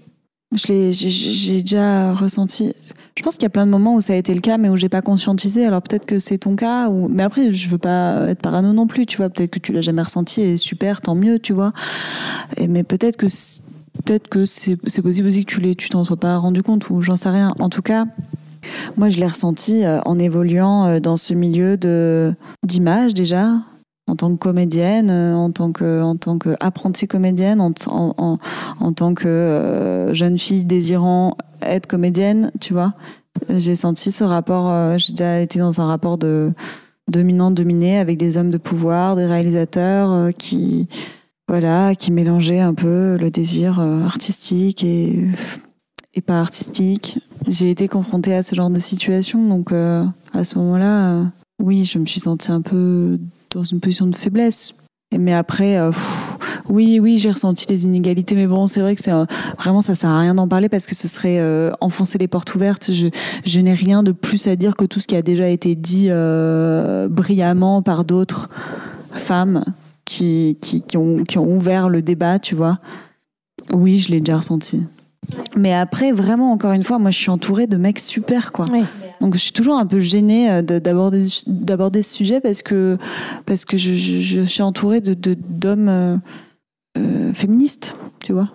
[0.55, 2.75] j'ai déjà ressenti.
[3.21, 4.71] Je pense qu'il y a plein de moments où ça a été le cas, mais
[4.71, 5.67] où j'ai pas conscientisé.
[5.67, 7.07] Alors peut-être que c'est ton cas, ou...
[7.07, 9.29] mais après je veux pas être parano non plus, tu vois.
[9.29, 11.75] Peut-être que tu l'as jamais ressenti et super, tant mieux, tu vois.
[12.67, 13.27] Mais peut-être que
[14.07, 17.03] peut-être que c'est possible aussi que tu l'aies, tu t'en sois pas rendu compte ou
[17.03, 17.55] j'en sais rien.
[17.59, 18.07] En tout cas,
[18.97, 23.53] moi je l'ai ressenti euh, en évoluant euh, dans ce milieu de d'image déjà,
[24.11, 28.39] en tant que comédienne, euh, en tant que en tant qu'apprentie comédienne, en, en,
[28.81, 32.93] en, tant que euh, jeune fille désirant être comédienne, tu vois.
[33.49, 34.69] J'ai senti ce rapport.
[34.69, 36.53] Euh, j'ai déjà été dans un rapport de
[37.09, 40.89] dominant dominé avec des hommes de pouvoir, des réalisateurs qui
[41.49, 45.27] voilà, qui mélangeaient un peu le désir artistique et
[46.15, 47.21] et pas artistique.
[47.47, 51.27] J'ai été confrontée à ce genre de situation, donc à ce moment-là,
[51.61, 53.19] oui, je me suis sentie un peu
[53.55, 54.75] dans une position de faiblesse.
[55.19, 55.91] Mais après, euh,
[56.69, 59.13] oui, oui, j'ai ressenti les inégalités, mais bon, c'est vrai que c'est
[59.59, 62.55] vraiment ça sert à rien d'en parler parce que ce serait euh, enfoncer les portes
[62.55, 62.91] ouvertes.
[62.93, 66.07] Je, n'ai rien de plus à dire que tout ce qui a déjà été dit
[66.11, 68.51] euh, brillamment par d'autres
[69.11, 69.65] femmes
[70.05, 72.79] qui, qui, ont, qui ont ouvert le débat, tu vois.
[73.73, 74.85] Oui, je l'ai déjà ressenti.
[75.57, 78.67] Mais après, vraiment, encore une fois, moi, je suis entourée de mecs super, quoi.
[79.21, 82.97] Donc, je suis toujours un peu gênée euh, d'aborder d'aborder ce sujet parce que
[83.45, 86.17] parce que je, je, suis entourée de d'hommes euh,
[86.99, 88.49] euh, féministes, tu vois.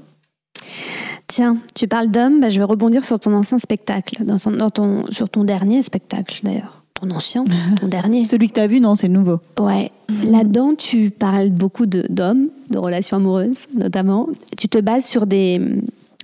[1.27, 4.69] Tiens, tu parles d'homme, bah, je vais rebondir sur ton ancien spectacle, dans, son, dans
[4.69, 6.83] ton, sur ton dernier spectacle d'ailleurs.
[6.93, 7.45] Ton ancien,
[7.81, 8.25] ton dernier.
[8.25, 9.39] Celui que tu as vu, non, c'est nouveau.
[9.59, 9.91] Ouais.
[10.23, 14.29] Là-dedans, tu parles beaucoup de- d'hommes, de, relations amoureuses notamment.
[14.57, 15.59] Tu te bases sur des,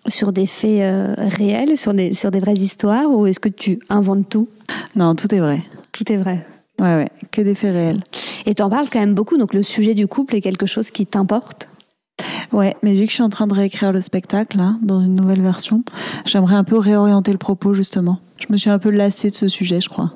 [0.08, 3.80] sur des faits euh, réels, sur des, sur des vraies histoires, ou est-ce que tu
[3.90, 4.48] inventes tout?
[4.96, 5.62] Non, tout est vrai.
[5.92, 6.46] Tout est vrai.
[6.80, 8.04] Ouais, ouais, que des faits réels.
[8.46, 10.90] Et tu en parles quand même beaucoup, donc le sujet du couple est quelque chose
[10.90, 11.70] qui t'importe?
[12.52, 15.16] Ouais, mais vu que je suis en train de réécrire le spectacle, là, dans une
[15.16, 15.84] nouvelle version,
[16.26, 18.20] j'aimerais un peu réorienter le propos, justement.
[18.38, 20.12] Je me suis un peu lassée de ce sujet, je crois.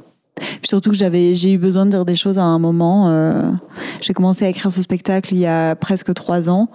[0.63, 3.09] Surtout que j'avais, j'ai eu besoin de dire des choses à un moment.
[3.09, 3.51] euh,
[4.01, 6.69] j'ai commencé à écrire ce spectacle il y a presque trois ans.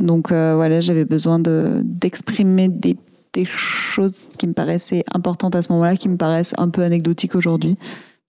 [0.00, 2.96] Donc euh, voilà, j'avais besoin de, d'exprimer des,
[3.44, 7.76] choses qui me paraissaient importantes à ce moment-là, qui me paraissent un peu anecdotiques aujourd'hui.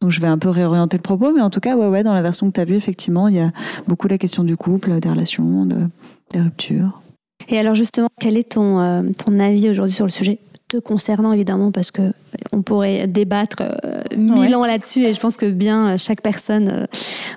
[0.02, 2.14] Donc je vais un peu réorienter le propos, mais en tout cas, ouais, ouais, dans
[2.14, 3.52] la version que tu as vue, effectivement, il y a
[3.88, 5.78] beaucoup la question du couple, des relations, de,
[6.34, 7.02] des ruptures.
[7.50, 10.40] Et alors justement, quel est ton, euh, ton avis aujourd'hui sur le sujet?
[10.76, 12.02] Te concernant évidemment parce que
[12.52, 14.56] on pourrait débattre euh, mille Ouais.
[14.56, 16.86] ans là-dessus et je pense que bien euh, chaque personne euh,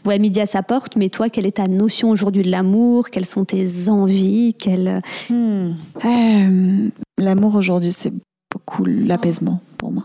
[0.04, 3.10] voit midi à sa porte mais toi quelle est ta notion aujourd'hui de l'amour?
[3.10, 4.54] Quelles sont tes envies?
[4.54, 5.02] Quelles...
[5.30, 8.12] Euh, L'amour aujourd'hui, c'est
[8.52, 10.04] beaucoup l'apaisement pour moi.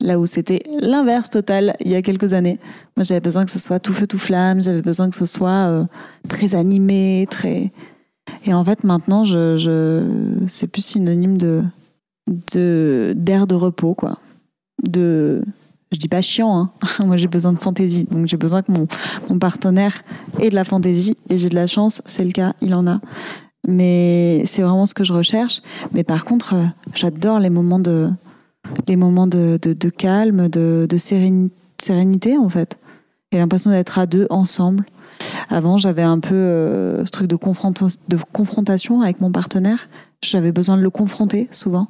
[0.00, 2.58] Là où c'était l'inverse total il y a quelques années.
[2.96, 4.62] Moi, j'avais besoin que ce soit tout feu, tout flamme.
[4.62, 5.84] J'avais besoin que ce soit euh,
[6.28, 7.70] très animé, très.
[8.44, 10.44] Et en fait, maintenant, je, je...
[10.46, 11.64] c'est plus synonyme de
[12.52, 14.18] de d'air de repos, quoi.
[14.82, 15.42] De
[15.92, 16.70] je dis pas chiant, hein.
[17.04, 18.86] moi j'ai besoin de fantaisie, donc j'ai besoin que mon,
[19.30, 20.02] mon partenaire
[20.38, 23.00] ait de la fantaisie, et j'ai de la chance, c'est le cas, il en a.
[23.66, 25.60] Mais c'est vraiment ce que je recherche.
[25.92, 26.64] Mais par contre, euh,
[26.94, 28.10] j'adore les moments de,
[28.86, 32.78] les moments de, de, calme, de, de séréni- sérénité en fait.
[33.32, 34.86] J'ai l'impression d'être à deux ensemble.
[35.50, 39.88] Avant, j'avais un peu euh, ce truc de confrontation avec mon partenaire.
[40.22, 41.88] J'avais besoin de le confronter souvent.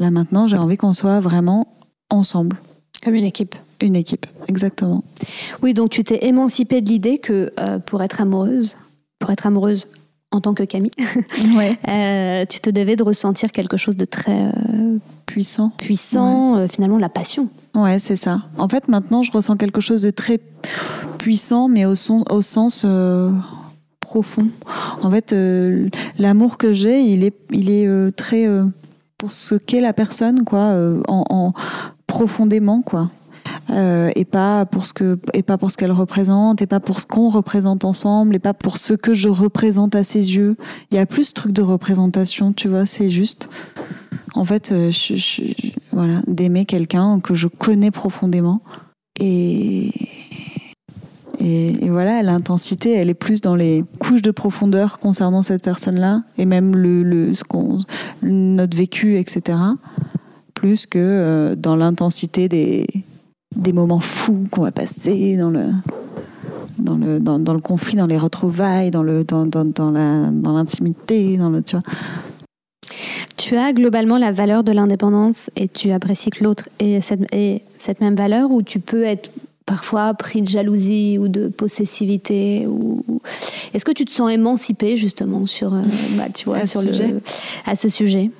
[0.00, 1.66] Là maintenant, j'ai envie qu'on soit vraiment
[2.10, 2.56] ensemble,
[3.04, 5.02] comme une équipe une équipe, exactement.
[5.60, 8.76] oui donc tu t'es émancipée de l'idée que euh, pour être amoureuse
[9.18, 9.88] pour être amoureuse
[10.30, 10.92] en tant que Camille
[11.56, 11.76] Ouais.
[11.88, 15.70] euh, tu te devais de ressentir quelque chose de très euh, Puissant.
[15.78, 18.42] puissant finalement la passion Ouais, c'est ça.
[18.56, 20.38] En fait, maintenant, je ressens quelque chose de très
[21.18, 22.86] puissant, mais au, son, au sens
[24.00, 24.46] profond.
[25.02, 25.34] En fait,
[26.18, 28.46] l'amour que j'ai, il est, il est très
[29.22, 31.52] pour ce qu'est la personne, quoi, euh, en, en-
[32.08, 33.08] profondément, quoi.
[33.70, 36.98] Euh, et pas pour ce que et pas pour ce qu'elle représente et pas pour
[36.98, 40.56] ce qu'on représente ensemble et pas pour ce que je représente à ses yeux
[40.90, 43.48] il y a plus ce truc de représentation tu vois c'est juste
[44.34, 44.90] en fait euh,
[45.92, 48.62] voilà d'aimer quelqu'un que je connais profondément
[49.20, 49.90] et
[51.38, 56.22] et, voilà l'intensité elle est plus dans les couches de profondeur concernant cette personne là
[56.38, 57.32] et même le,
[58.22, 59.58] notre vécu etc
[60.54, 62.86] plus que euh, dans l'intensité des
[63.72, 65.68] moments fous qu'on va passer dans le
[67.60, 71.84] conflit dans les retrouvailles dans l'intimité dans le tu vois.
[73.36, 78.14] Tu as globalement la valeur de l'indépendance et tu apprécies que l'autre ait cette même
[78.14, 79.30] valeur ou tu peux être
[79.72, 83.02] parfois pris de jalousie ou de possessivité ou
[83.72, 85.80] est-ce que tu te sens émancipé justement sur euh,
[86.18, 87.14] bah, tu vois À sur ce le sujet?
[87.64, 88.30] à ce sujet?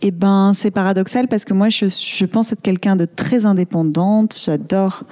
[0.00, 4.40] Eh ben, c'est paradoxal parce que moi, je, je pense être quelqu'un de très indépendante.
[4.44, 5.02] J'adore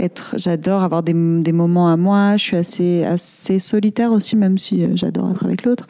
[0.00, 2.36] être, j'adore avoir des, des moments à moi.
[2.36, 5.86] Je suis assez, assez solitaire aussi, même si euh, j'adore être avec l'autre.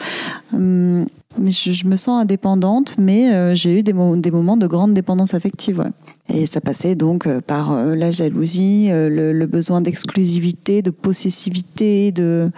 [0.53, 1.07] Hum,
[1.47, 5.35] je, me sens indépendante, mais euh, j'ai eu des, mo- des moments de grande dépendance
[5.35, 5.91] affective.
[6.29, 12.11] Et ça passait donc euh, par euh, la jalousie, le, le besoin d'exclusivité, de possessivité,
[12.13, 12.51] de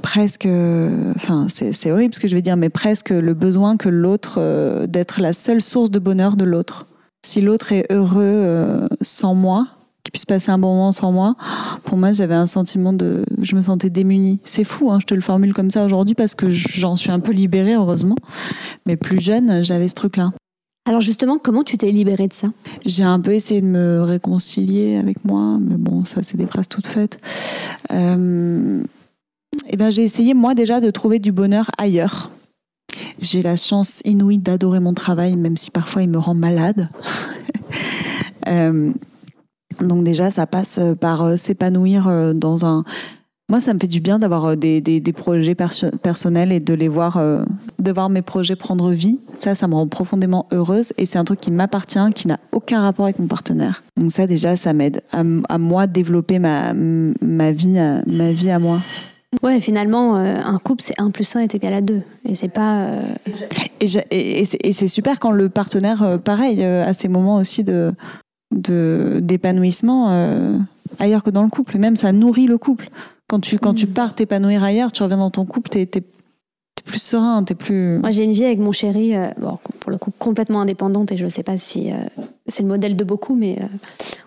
[0.00, 0.46] presque,
[1.16, 5.20] enfin c'est horrible ce que je vais dire, mais presque le besoin que l'autre, d'être
[5.20, 6.86] la seule source de bonheur de l'autre.
[7.26, 9.66] Si l'autre est heureux sans moi,
[10.12, 11.36] puisse passer un bon moment sans moi,
[11.84, 14.40] pour moi j'avais un sentiment de, je me sentais démunie.
[14.44, 17.20] C'est fou, hein, je te le formule comme ça aujourd'hui parce que j'en suis un
[17.20, 18.16] peu libérée heureusement,
[18.86, 20.32] mais plus jeune j'avais ce truc-là.
[20.86, 22.48] alors justement comment tu t'es libérée de ça?
[22.84, 26.68] J'ai un peu essayé de me réconcilier avec moi, mais bon, ça, c'est des phrases
[26.68, 27.18] toutes faites.
[27.90, 28.82] Euh,
[29.68, 32.30] eh ben, j'ai essayé, moi, déjà, de trouver du bonheur ailleurs.
[33.20, 36.88] J'ai la chance inouïe d'adorer mon travail, même si parfois il me rend malade.
[38.48, 38.92] Euh,
[39.80, 42.84] donc déjà, ça passe par euh, s'épanouir euh, dans un...
[43.50, 46.60] Moi, ça me fait du bien d'avoir euh, des, des, des projets perso- personnels et
[46.60, 47.44] de les voir, euh,
[47.78, 49.20] de voir mes projets prendre vie.
[49.34, 52.80] Ça, ça me rend profondément heureuse et c'est un truc qui m'appartient, qui n'a aucun
[52.80, 53.82] rapport avec mon partenaire.
[53.98, 58.50] Donc ça, déjà, ça m'aide à, à moi développer ma, ma vie, à, ma vie
[58.50, 58.80] à moi.
[59.42, 62.02] Ouais, finalement, euh, un couple, c'est 1 plus 1 est égal à 2.
[62.26, 62.84] Et c'est pas.
[62.84, 63.00] euh,
[63.80, 67.92] Et, et- c'est- super quand le partenaire, euh, pareil, euh, a ces moments aussi de
[68.52, 70.58] de- d'épanouissement euh,
[70.98, 71.76] ailleurs que dans le couple.
[71.76, 72.88] Et même ça nourrit le couple.
[73.28, 76.02] Quand tu, quand tu pars t'épanouir ailleurs, tu reviens dans ton couple, t'es es,
[76.84, 77.98] plus serein, t'es plus.
[77.98, 81.16] Moi, j'ai une vie avec mon chéri, euh, bon, pour le coup, complètement indépendante, et
[81.16, 81.96] je ne sais pas si euh,
[82.48, 83.64] c'est le modèle de beaucoup, mais euh,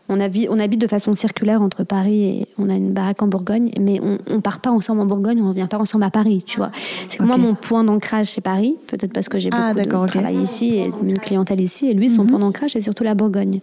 [0.09, 3.27] on, habi- on habite de façon circulaire entre Paris et on a une baraque en
[3.27, 6.09] Bourgogne, mais on ne part pas ensemble en Bourgogne, on ne vient pas ensemble à
[6.11, 6.71] Paris, tu vois.
[7.09, 10.07] C'est que moi, mon point d'ancrage, c'est Paris, peut-être parce que j'ai Ah, beaucoup de
[10.07, 13.59] travail ici et une clientèle ici, et lui, son point d'ancrage, c'est surtout la Bourgogne.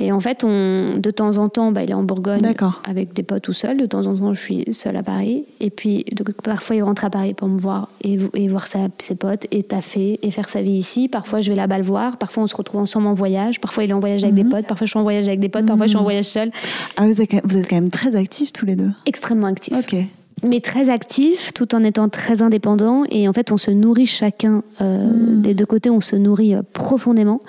[0.00, 2.40] Et en fait, on, de temps en temps, bah, il est en Bourgogne
[2.88, 3.76] avec des potes tout seul.
[3.78, 5.44] De temps en temps, je suis seule à Paris.
[5.58, 6.04] Et puis,
[6.44, 9.64] parfois, il rentre à Paris pour me voir et, et voir sa- ses potes et
[9.64, 11.08] taffer et faire sa vie ici.
[11.08, 12.16] Parfois, je vais là-bas le voir.
[12.16, 13.58] Parfois, on se retrouve ensemble en voyage.
[13.68, 14.66] Parfois, il est en voyage avec des potes.
[14.66, 15.66] Parfois, je suis en voyage avec des potes.
[15.66, 16.50] Parfois, je suis en voyage seule.
[16.96, 18.90] Ah, vous êtes, quand- vous êtes quand même très actifs tous les deux?
[19.04, 19.74] Extrêmement actif.
[19.78, 19.94] Ok.
[20.42, 23.04] Mais très actif, tout en étant très indépendant.
[23.10, 24.62] Et en fait, on se nourrit chacun.
[24.80, 25.06] euh,
[25.42, 27.40] Des deux côtés, on se nourrit euh, profondément.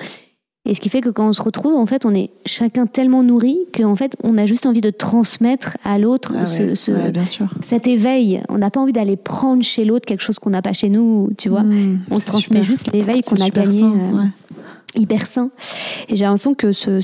[0.65, 3.23] Et ce qui fait que quand on se retrouve, en fait, on est chacun tellement
[3.23, 6.91] nourri qu'en fait, on a juste envie de transmettre à l'autre Ah ce, ouais, ce-
[6.91, 7.47] ouais, bien sûr.
[7.62, 8.41] cet éveil.
[8.49, 11.29] On n'a pas envie d'aller prendre chez l'autre quelque chose qu'on n'a pas chez nous,
[11.38, 11.63] tu vois.
[11.63, 12.63] Mmh, on se transmet super.
[12.63, 14.27] juste l'éveil qu'on a gagné, sain, euh, ouais.
[14.95, 15.49] Hyper sain.
[16.08, 16.99] Et j'ai l'impression que ce,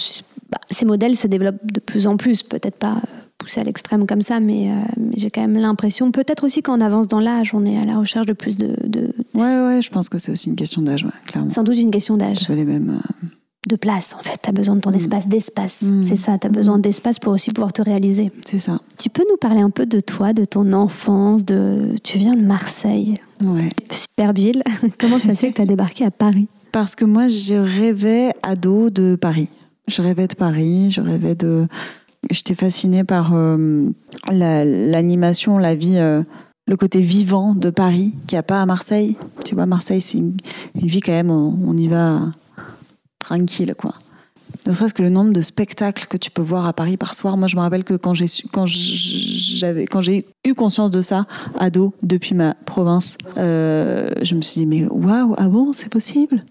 [0.51, 2.43] bah, ces modèles se développent de plus en plus.
[2.43, 2.99] Peut-être pas euh,
[3.37, 6.77] poussés à l'extrême comme ça, mais, euh, mais j'ai quand même l'impression, peut-être aussi quand
[6.77, 8.75] on avance dans l'âge, on est à la recherche de plus de...
[8.87, 11.49] de- Ouais, ouais, je pense que c'est aussi une question d'âge, ouais, clairement.
[11.49, 12.99] sans doute une question d'âge, les mêmes.
[13.01, 13.27] euh,
[13.67, 14.37] de place en fait.
[14.43, 15.81] Tu as besoin de ton espace, d'espace.
[15.81, 16.03] Mm.
[16.03, 18.31] C'est ça, tu as besoin d'espace pour aussi pouvoir te réaliser.
[18.45, 18.79] C'est ça.
[18.99, 21.95] Tu peux nous parler un peu de toi, de ton enfance, de...
[22.03, 23.71] Tu viens de Marseille, Ouais.
[23.89, 24.61] super ville.
[24.99, 26.47] Comment ça se fait que tu as débarqué à Paris?
[26.75, 29.47] Parce que moi, je rêvais ado de Paris.
[29.87, 31.67] Je rêvais de Paris, je rêvais de.
[32.29, 33.87] J'étais fascinée par euh,
[34.29, 36.21] la- l'animation, la, vie, euh,
[36.67, 39.15] le côté vivant de Paris qu'il n'y a pas à Marseille.
[39.45, 40.35] Tu vois, Marseille, c'est une,
[40.75, 42.23] vie quand même, on, y va
[43.19, 43.93] tranquille, quoi.
[44.67, 47.37] Ne serait-ce que le nombre de spectacles que tu peux voir à Paris par soir.
[47.37, 48.25] Moi, je me rappelle que quand j'ai
[50.45, 51.25] eu conscience de ça,
[51.57, 56.43] ado, depuis ma province, euh, je me suis dit mais waouh, ah bon, c'est possible?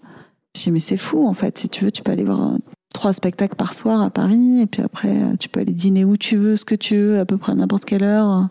[0.55, 1.57] Suis dit mais c'est fou en fait.
[1.57, 2.57] Si tu veux, tu peux aller voir euh,
[2.93, 6.15] trois spectacles par soir à Paris et puis après euh, tu peux aller dîner où
[6.17, 8.47] tu veux, ce que tu veux, à peu près n'importe quelle heure.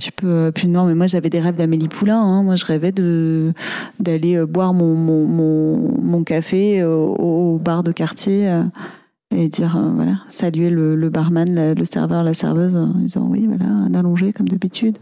[0.00, 0.26] Tu peux.
[0.26, 2.20] euh, Puis non, mais moi j'avais des rêves d'Amélie Poulain.
[2.20, 2.42] hein.
[2.42, 3.52] Moi je rêvais de
[4.00, 5.26] d'aller boire mon, mon,
[6.00, 8.62] mon, café au, bar de quartier
[9.30, 13.94] et dire voilà saluer le, barman, le serveur, la serveuse en disant oui voilà un
[13.94, 14.96] allongé comme d'habitude.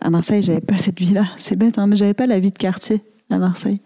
[0.00, 1.24] À Marseille j'avais pas cette vie-là.
[1.38, 3.80] C'est bête, hein, mais j'avais pas la vie de quartier à Marseille.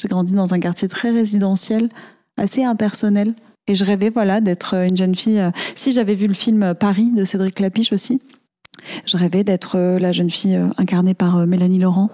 [0.00, 1.88] J'ai grandi dans un quartier très résidentiel,
[2.36, 3.34] assez impersonnel.
[3.66, 5.40] Et je rêvais voilà d'être une jeune fille.
[5.40, 8.20] euh, Si j'avais vu le film Paris de Cédric Clapiche aussi,
[9.06, 12.10] je rêvais d'être euh, la jeune fille euh, incarnée par euh, Mélanie Laurent.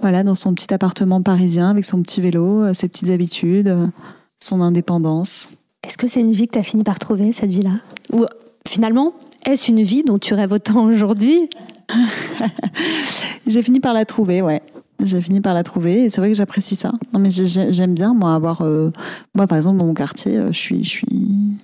[0.00, 3.86] Voilà, dans son petit appartement parisien avec son petit vélo, euh, ses petites habitudes, euh,
[4.42, 5.50] son indépendance.
[5.86, 7.80] Est-ce que c'est une vie que tu as fini par trouver, cette vie-là?
[8.12, 8.24] Ou
[8.66, 9.12] finalement,
[9.44, 11.50] est-ce une vie dont tu rêves autant aujourd'hui?
[13.46, 14.62] J'ai fini par la trouver, ouais.
[15.02, 16.92] J'ai fini par la trouver et c'est vrai que j'apprécie ça.
[17.12, 18.90] Non mais j'ai- j'ai- j'aime bien moi avoir euh,
[19.36, 21.56] moi par exemple dans mon quartier, euh, je suis je suis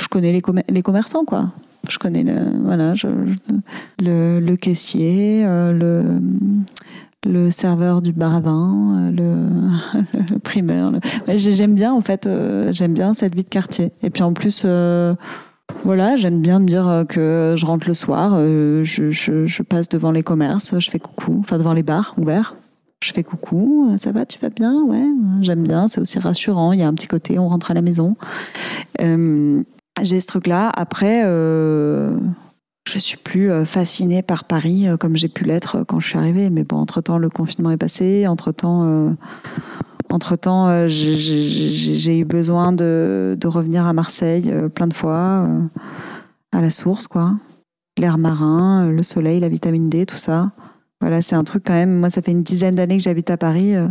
[0.00, 1.50] je connais les, les commerçants quoi.
[1.88, 2.94] Je connais le voilà,
[4.00, 6.20] le, le caissier, euh, le
[7.24, 9.48] le serveur du bar à vin, le,
[10.32, 10.92] le primeur.
[11.34, 12.28] J'aime bien en fait,
[12.72, 13.92] j'aime bien cette vie de quartier.
[14.02, 14.66] Et puis en plus,
[15.84, 20.24] voilà, j'aime bien me dire que je rentre le soir, je, je passe devant les
[20.24, 22.56] commerces, je fais coucou, enfin devant les bars ouverts.
[23.02, 24.80] Je fais coucou, euh, ça va, tu vas bien?
[24.84, 25.04] Ouais,
[25.40, 26.72] j'aime bien, c'est aussi rassurant.
[26.72, 28.14] Il y a un petit côté, on rentre à la maison.
[29.00, 29.60] Euh,
[30.00, 30.70] J'ai ce truc-là.
[30.76, 32.16] Après, euh,
[32.88, 36.10] je suis plus euh, fascinée par Paris euh, comme j'ai pu l'être euh, quand je
[36.10, 36.48] suis arrivée.
[36.48, 38.28] Mais bon, entre-temps, le confinement est passé.
[38.28, 39.10] Entre-temps, euh,
[40.10, 45.60] entre-temps euh, j'ai- eu besoin de, de revenir à Marseille euh, plein de fois, euh,
[46.52, 47.32] à la source, quoi.
[47.98, 50.52] L'air marin, euh, le soleil, la vitamine D, tout ça.
[51.02, 51.98] Voilà, c'est un truc quand même.
[51.98, 53.76] Moi, ça fait une dizaine d'années que j'habite à Paris.
[53.76, 53.88] euh,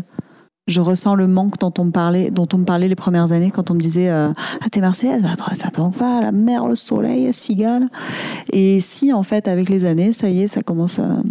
[0.67, 3.51] je ressens le manque dont on me parlait, dont on me parlait les premières années
[3.51, 4.29] quand on me disait euh,
[4.61, 7.87] ah t'es marseillaise, bah, ça t'en va, la mer, le soleil, la cigale.
[8.53, 11.23] Et si en fait avec les années, ça y est, ça commence à,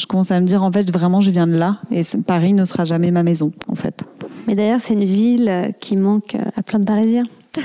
[0.00, 2.64] je commence à me dire en fait vraiment je viens de là et Paris ne
[2.64, 4.04] sera jamais ma maison en fait.
[4.46, 7.24] Mais d'ailleurs, c'est une ville euh, qui manque euh, à plein de Parisiens.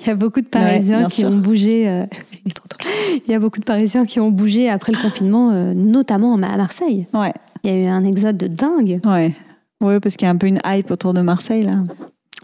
[0.00, 1.30] Il y a beaucoup de Parisiens qui sûr.
[1.30, 2.04] ont bougé.
[2.44, 2.92] Il est trop drôle.
[3.26, 6.56] Il y a beaucoup de Parisiens qui ont bougé après le confinement, euh, notamment à
[6.56, 7.06] Marseille.
[7.14, 7.32] Ouais,
[7.64, 9.00] Il y a eu un exode de dingue.
[9.04, 9.34] ouais,
[9.82, 11.74] ouais, parce qu'il y a un peu une hype autour de Marseille là.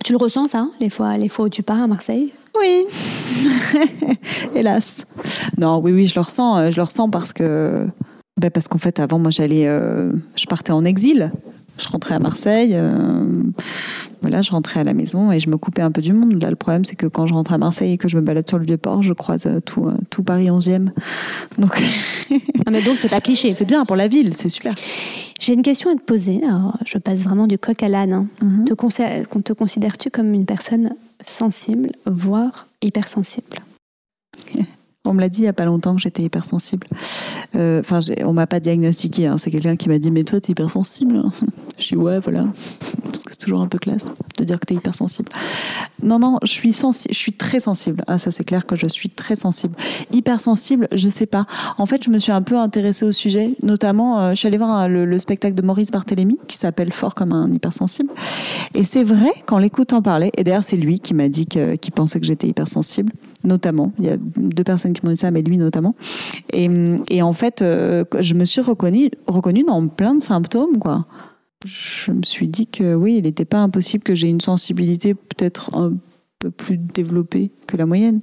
[0.05, 2.33] Tu le ressens ça, les fois, les fois où tu pars à Marseille?
[2.59, 2.85] Oui,
[4.55, 5.05] hélas.
[5.59, 6.57] Non, oui, oui, je le ressens.
[6.59, 7.87] euh, Je le ressens parce que
[8.41, 11.33] ben Parce qu'en fait, avant, moi, j'allais, euh, je partais en exil.
[11.79, 13.27] Je rentrais à Marseille, euh,
[14.23, 16.43] voilà, je rentrais à la maison et je me coupais un peu du monde.
[16.43, 18.49] Là, le problème, c'est que quand je rentre à Marseille et que je me balade
[18.49, 20.89] sur le Vieux-Port, je croise tout, tout Paris 11e.
[21.59, 21.83] Donc,
[22.67, 23.53] ah, mais donc, c'est pas cliché.
[23.53, 24.75] c'est bien pour la ville, c'est super.
[25.39, 26.43] J'ai une question à te poser.
[26.45, 28.12] Alors, je passe vraiment du coq à l'âne.
[28.12, 28.27] Hein.
[28.43, 28.65] Mhm.
[28.65, 33.59] Te, te considères-tu comme une personne sensible, voire hypersensible?
[35.07, 36.87] On me l'a dit il y a pas longtemps que j'étais hypersensible.
[37.55, 39.27] Euh, enfin, on m'a pas diagnostiqué.
[39.27, 39.38] Hein.
[39.38, 41.23] C'est quelqu'un qui m'a dit mais toi t'es hypersensible.
[41.79, 42.47] Je dis ouais voilà
[43.05, 44.09] parce que c'est toujours un peu classe
[44.39, 45.31] de dire que t'es hypersensible.
[46.03, 47.15] Non non, je suis sensible.
[47.15, 48.05] Je suis très sensible.
[48.07, 49.75] Ah ça c'est clair que je suis très sensible.
[50.12, 51.47] Hypersensible, je sais pas.
[51.79, 53.57] En fait, je me suis un peu intéressée au sujet.
[53.62, 57.33] Notamment, euh, je suis allée voir le, spectacle de Maurice Barthélémy qui s'appelle Fort comme
[57.33, 58.11] un hypersensible.
[58.75, 62.21] Et c'est vrai qu'en l'écoutant parler, et d'ailleurs c'est lui qui m'a dit qu'il pensait
[62.21, 63.12] que j'étais hypersensible
[63.45, 63.93] notamment.
[63.99, 65.95] Il y a deux personnes qui m'ont dit ça, mais lui notamment.
[66.53, 66.69] Et,
[67.09, 71.07] et en fait, euh, je me suis reconnue, reconnue dans plein de symptômes, quoi.
[71.64, 75.75] Je me suis dit que oui, il n'était pas impossible que j'ai une sensibilité peut-être
[75.75, 75.95] un
[76.38, 78.21] peu plus développée que la moyenne.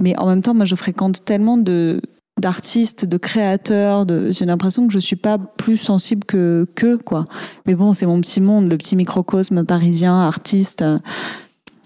[0.00, 2.00] Mais en même temps, moi, je fréquente tellement de
[2.40, 7.26] d'artistes, de créateurs, j'ai l'impression que je suis pas plus sensible que que quoi.
[7.66, 10.82] Mais bon, c'est mon petit monde, le petit microcosme parisien, artiste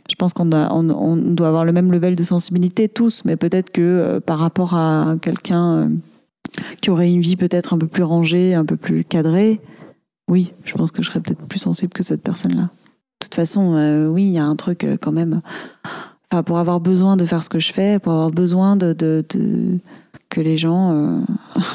[0.08, 3.70] je pense qu'on doit, on, doit avoir le même level de sensibilité tous, mais peut-être
[3.70, 5.88] que euh, par rapport à quelqu'un euh,
[6.80, 9.60] qui aurait une vie peut-être un peu plus rangée, un peu plus cadrée,
[10.28, 12.62] oui, je pense que je serais peut-être plus sensible que cette personne-là.
[12.62, 15.40] De toute façon, euh, oui, il y a un truc quand même.
[16.30, 19.24] Enfin, pour avoir besoin de faire ce que je fais, pour avoir besoin de, de,
[20.28, 20.92] que les gens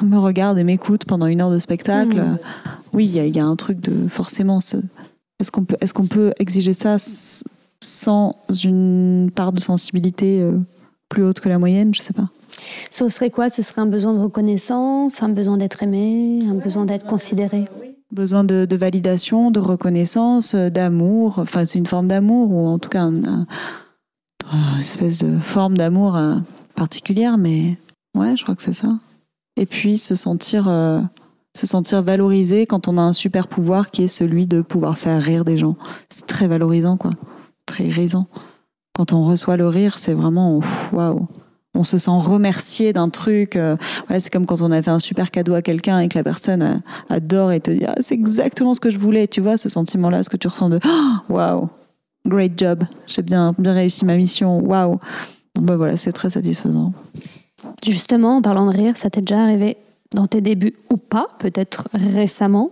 [0.03, 2.37] me regardent et m'écoutent pendant une heure de spectacle, mmh.
[2.93, 4.59] oui, il y, y, a un truc de forcément.
[5.39, 6.97] Est-ce qu'on peut, est-ce qu'on peut exiger ça
[7.83, 10.57] sans une part de sensibilité euh,
[11.09, 12.29] plus haute que la moyenne, je sais pas.
[12.89, 13.49] Ce serait quoi?
[13.49, 17.65] Ce serait un besoin de reconnaissance, un besoin d'être aimé, un besoin d'être considéré?
[18.11, 21.39] Besoin de, validation, de reconnaissance, euh, d'amour.
[21.39, 23.45] Enfin, c'est une forme d'amour, ou en tout cas une
[24.79, 26.35] espèce de forme d'amour euh,
[26.75, 27.77] particulière, mais
[28.17, 28.99] ouais, je crois que c'est ça.
[29.55, 30.65] Et puis se sentir,
[31.55, 35.21] se sentir valorisé quand on a un super pouvoir qui est celui de pouvoir faire
[35.21, 35.75] rire des gens.
[36.09, 37.11] C'est très valorisant, quoi
[37.71, 38.27] très raison.
[38.93, 41.27] Quand on reçoit le rire, c'est vraiment waouh.
[41.73, 43.55] On se sent remercié d'un truc.
[43.55, 43.77] Euh,
[44.19, 46.61] c'est comme quand on a fait un super cadeau à quelqu'un et que la personne
[46.61, 46.75] euh,
[47.09, 49.27] adore et te dit ah, c'est exactement ce que je voulais.
[49.27, 51.69] Tu vois ce sentiment-là, ce que tu ressens de oh, waouh,
[52.27, 54.59] great job, j'ai bien bien réussi ma mission.
[54.59, 54.99] Waouh.
[55.59, 56.93] Ben voilà, c'est très satisfaisant.
[57.85, 59.77] Justement, en parlant de rire, ça t'est déjà arrivé
[60.13, 62.71] dans tes débuts ou pas, peut-être récemment,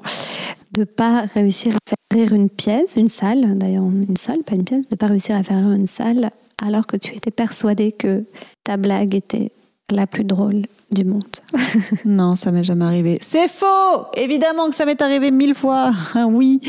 [0.71, 4.63] de pas réussir à faire rire une pièce, une salle, d'ailleurs une salle, pas une
[4.63, 6.31] pièce, de pas réussir à faire rire une salle
[6.62, 8.25] alors que tu étais persuadé que
[8.69, 9.51] ta blague était
[9.89, 11.23] la plus drôle du monde.
[12.05, 13.17] non, ça m'est jamais arrivé.
[13.19, 15.91] C'est faux Évidemment que ça m'est arrivé mille fois.
[16.13, 16.62] Ah oui,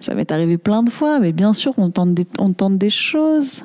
[0.00, 2.14] ça m'est arrivé plein de fois, mais bien sûr, on tente
[2.78, 3.64] des, choses.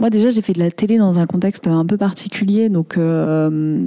[0.00, 3.78] Moi, déjà, j'ai fait de la télé dans un contexte un peu particulier, donc euh,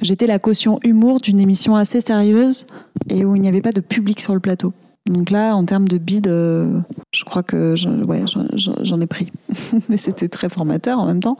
[0.00, 2.66] J'étais la caution humour d'une émission assez sérieuse
[3.10, 4.72] et où il n'y avait pas de public sur le plateau.
[5.06, 6.78] Donc là, en termes de bide, euh,
[7.12, 9.32] je crois que j'en ai pris.
[9.88, 11.36] Mais c'était très formateur en même temps.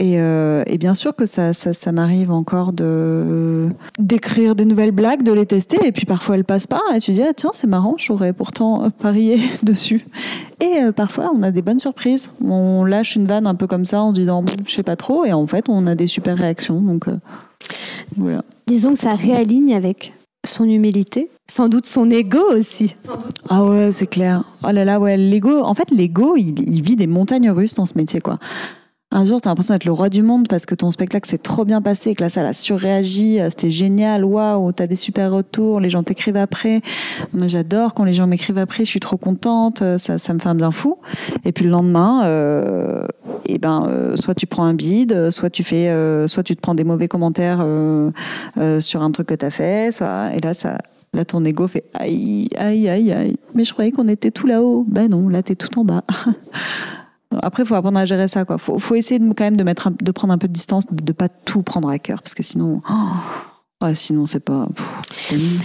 [0.00, 5.32] Euh, et, bien sûr que ça, ça, m'arrive encore de d'écrire des nouvelles blagues, de
[5.32, 7.96] les tester, et puis parfois elles passent pas, et tu dis ah, tiens c'est marrant,
[7.98, 10.06] j'aurais pourtant parié dessus.
[10.60, 12.30] Et euh, parfois on a des bonnes surprises.
[12.42, 15.24] On lâche une vanne un peu comme ça en se disant je sais pas trop,
[15.24, 16.80] et en fait on a des super réactions.
[16.80, 17.16] Donc euh,
[18.16, 18.42] voilà.
[18.66, 22.96] Disons que ça réaligne avec son humilité, sans doute son ego aussi.
[23.48, 24.42] Ah ouais, c'est clair.
[24.64, 25.62] Oh là là, ouais, l'ego.
[25.62, 28.40] En fait, l'ego, il, il vit des montagnes russes dans ce métier, quoi
[29.12, 31.38] un jour, tu as l'impression d'être le roi du monde parce que ton spectacle s'est
[31.38, 34.96] trop bien passé et que là, ça a surréagi, euh, c'était génial, waouh, t'as des
[34.96, 36.80] super retours, les gens t'écrivent après.
[37.32, 40.38] Moi, j'adore quand les gens m'écrivent après, je suis trop contente, euh, ça, ça me
[40.38, 40.98] fait un bien fou.
[41.44, 43.06] Et puis le lendemain, euh,
[43.46, 45.94] et ben, soit tu prends un bide, soit tu fais,
[46.26, 47.64] soit tu te prends des mauvais commentaires
[48.78, 50.78] sur un truc que t'as fait, soit, et là, ça,
[51.14, 53.36] Là, ton ego fait aïe, aïe, aïe, aïe.
[53.54, 54.86] Mais je croyais qu'on était tout là-haut.
[54.88, 56.04] Ben non, là, t'es tout en bas.
[57.42, 58.44] Après, il faut apprendre à gérer ça.
[58.48, 61.02] Il faut, faut, essayer quand même de, mettre de prendre un peu de distance, de
[61.02, 64.66] ne pas tout prendre à cœur, parce que sinon, oh, sinon c'est pas.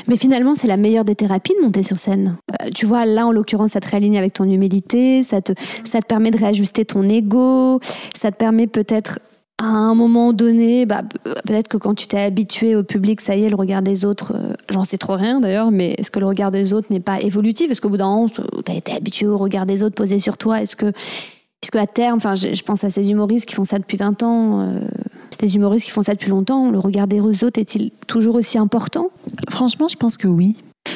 [0.07, 2.37] Mais finalement, c'est la meilleure des thérapies de monter sur scène.
[2.51, 5.53] Euh, tu vois, là, en l'occurrence, ça te réaligne avec ton humilité, ça te,
[5.83, 7.79] ça te permet de réajuster ton ego,
[8.15, 9.19] ça te permet peut-être
[9.59, 13.43] à un moment donné, bah, peut-être que quand tu t'es habitué au public, ça y
[13.43, 16.27] est, le regard des autres, euh, j'en sais trop rien d'ailleurs, mais est-ce que le
[16.27, 17.71] regard des autres n'est pas évolutif?
[17.71, 18.41] Est-ce qu'au bout d'un moment, tu
[18.71, 20.61] as été habitué au regard des autres posé sur toi?
[20.61, 20.91] Est-ce que
[21.63, 24.61] est-ce qu'à terme, enfin, je, pense à ces humoristes qui font ça depuis 20 ans,
[24.61, 24.79] euh,
[25.41, 29.09] Les humoristes qui font ça depuis longtemps, le regard des autres est-il toujours aussi important?
[29.49, 30.55] Franchement, je pense que oui.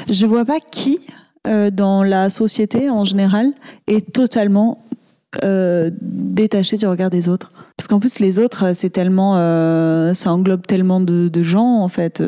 [0.09, 0.99] Je vois pas qui
[1.47, 3.53] euh, dans la société en général
[3.87, 4.83] est totalement
[5.43, 7.51] euh, détaché du regard des autres.
[7.75, 12.21] Parce qu'en plus, les autres, c'est tellement, euh, ça englobe tellement de, gens, en fait.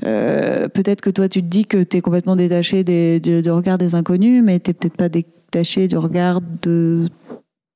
[0.00, 3.94] peut-être que toi, tu te dis que tu es complètement détaché des, du, regard des
[3.94, 5.10] inconnus, mais tu peut-être pas
[5.54, 7.06] détaché du regard de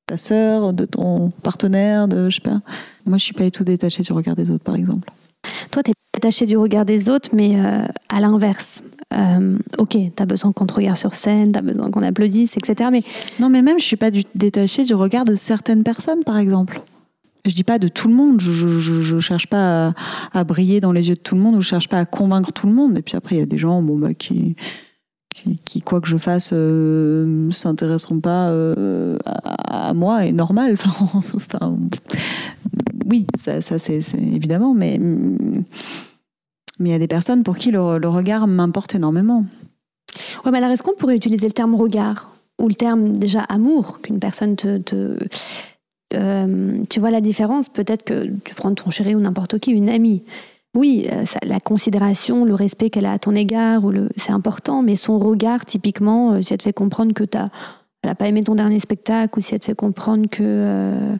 [0.05, 2.59] ta sœur, de ton partenaire, de je sais pas.
[3.05, 5.09] Moi, je suis pas du tout détachée du regard des autres, par exemple.
[5.71, 7.55] Toi, tu es détaché du regard des autres, mais
[8.09, 8.83] à l'inverse.
[9.13, 12.57] Euh, ok, tu as besoin qu'on te regarde sur scène, tu as besoin qu'on applaudisse,
[12.57, 12.89] etc.
[12.91, 13.03] Mais...
[13.39, 16.81] Non, mais même, je suis pas du, détachée du regard de certaines personnes, par exemple.
[17.45, 19.93] Je dis pas de tout le monde, je, je, cherche pas
[20.33, 22.51] à, briller dans les yeux de tout le monde, ou je cherche pas à convaincre
[22.51, 22.97] tout le monde.
[22.97, 24.57] Et puis après, il y a des gens bon, bah, qui,
[25.65, 30.75] qui, quoi que je fasse, euh, s'intéresseront pas euh, à, moi, et normal.
[31.35, 31.77] Enfin,
[33.05, 34.99] oui, ça, ça c'est évidemment, mais
[36.79, 39.45] mais il y a des personnes pour qui le, regard m'importe énormément.
[40.45, 44.01] Ouais, mais alors est-ce qu'on pourrait utiliser le terme regard ou le terme déjà amour
[44.01, 45.17] qu'une personne te.
[46.15, 47.69] Euh, tu vois la différence?
[47.69, 50.23] Peut-être que tu prends ton chéri ou n'importe qui, une amie.
[50.75, 53.81] Oui, euh, la considération, le respect qu'elle a à ton égard,
[54.17, 58.15] c'est important, mais son regard, typiquement, euh, si elle te fait comprendre que tu n'a
[58.15, 61.17] pas aimé ton dernier spectacle ou si elle te fait comprendre que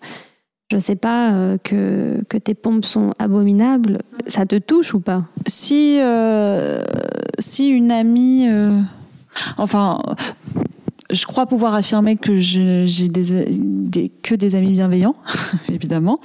[0.71, 5.25] je sais pas, euh, que, tes pompes sont abominables, ça te touche ou pas?
[5.47, 6.83] Si, euh,
[7.39, 8.47] si une amie.
[8.47, 8.79] Euh,
[9.57, 9.99] enfin,
[11.11, 12.85] je crois pouvoir affirmer que j'ai
[14.23, 15.15] que des amis bienveillants,
[15.69, 16.19] évidemment.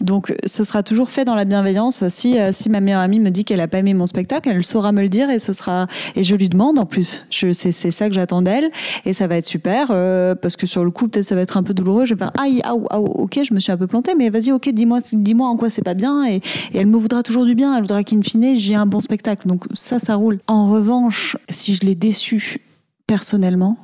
[0.00, 2.06] Donc, ce sera toujours fait dans la bienveillance.
[2.08, 4.64] Si, euh, si ma meilleure amie me dit qu'elle a pas aimé mon spectacle, elle
[4.64, 7.26] saura me le dire et ce sera et je lui demande en plus.
[7.30, 8.70] C'est ça que j'attends d'elle
[9.04, 11.56] et ça va être super euh, parce que sur le coup peut-être ça va être
[11.56, 12.04] un peu douloureux.
[12.04, 14.52] Je vais faire aïe, ah, ah, ok, je me suis un peu plantée, mais vas-y,
[14.52, 16.42] ok, dis-moi, dis-moi en quoi c'est pas bien et, et,
[16.78, 17.74] elle me voudra toujours du bien.
[17.74, 19.48] Elle voudra qu'in fine j'ai un bon spectacle.
[19.48, 20.38] Donc ça, ça roule.
[20.46, 22.58] En revanche, si je l'ai déçue
[23.06, 23.76] personnellement,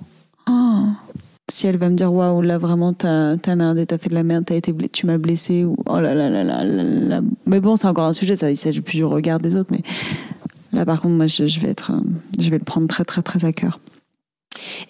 [0.49, 0.87] Oh.
[1.49, 4.25] Si elle va me dire waouh là vraiment t'as as merdé, t'as fait de la
[4.25, 7.21] merde, t'as été tu m'as blessé ou oh là là là là là.
[7.47, 9.83] Mais bon c'est encore un sujet, ça il s'agit plus du regard des autres, mais
[10.73, 12.01] là par contre moi je, vais être, euh,
[12.41, 13.79] je vais le prendre très très très à cœur.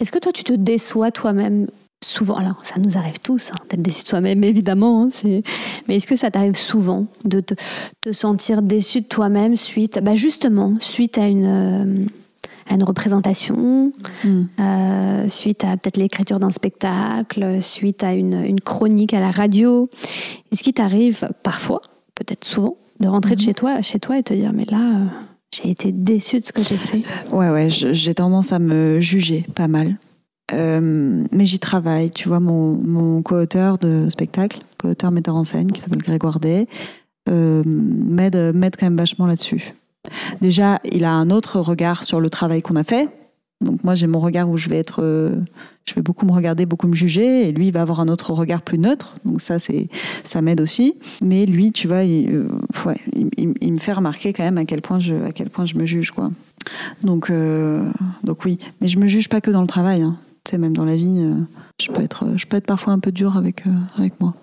[0.00, 1.66] Est-ce que toi tu te déçois toi-même
[2.02, 2.36] souvent?
[2.36, 5.40] Alors ça nous arrive tous hein, d'être déçu de soi-même évidemment, hein,
[5.88, 7.52] mais est-ce que ça t'arrive souvent de te,
[8.00, 12.06] te, sentir déçu de toi-même suite, bah justement suite à une euh,
[12.68, 13.92] à une représentation,
[14.24, 14.42] mm.
[14.60, 19.88] euh, suite à peut-être l'écriture d'un spectacle, suite à une, chronique à la radio.
[20.52, 21.80] Est-ce qu'il t'arrive parfois,
[22.14, 23.44] peut-être souvent, de rentrer de mm-hmm.
[23.44, 25.04] chez toi, chez toi et te dire mais là, euh,
[25.54, 27.02] j'ai été déçue de ce que j'ai fait?
[27.32, 29.94] Ouais, ouais, j'ai tendance à me juger pas mal.
[30.52, 32.10] Euh, mais j'y travaille.
[32.10, 36.66] Tu vois, mon, mon co-auteur de spectacle, co-auteur metteur en scène, qui s'appelle Grégoire Day,
[37.28, 39.74] m'aide quand même vachement là-dessus.
[40.40, 43.08] Déjà, il a un autre regard sur le travail qu'on a fait.
[43.62, 45.40] Donc moi, j'ai mon regard où je vais être, euh,
[45.86, 48.32] je vais beaucoup me regarder, beaucoup me juger, et lui, il va avoir un autre
[48.32, 49.16] regard plus neutre.
[49.24, 49.88] Donc ça, c'est,
[50.24, 50.98] ça m'aide aussi.
[51.22, 52.48] Mais lui, tu vois, il, euh,
[53.62, 56.10] me fait remarquer quand même à quel point je, à quel point je me juge,
[56.10, 56.30] quoi.
[57.02, 57.90] Donc, euh,
[58.24, 58.58] donc oui.
[58.82, 60.02] Mais je me juge pas que dans le travail.
[60.02, 60.18] Hein.
[60.44, 61.26] Tu sais, même dans la vie,
[61.80, 63.64] je peux être, je peux être parfois un peu dur avec,
[63.96, 64.34] avec moi.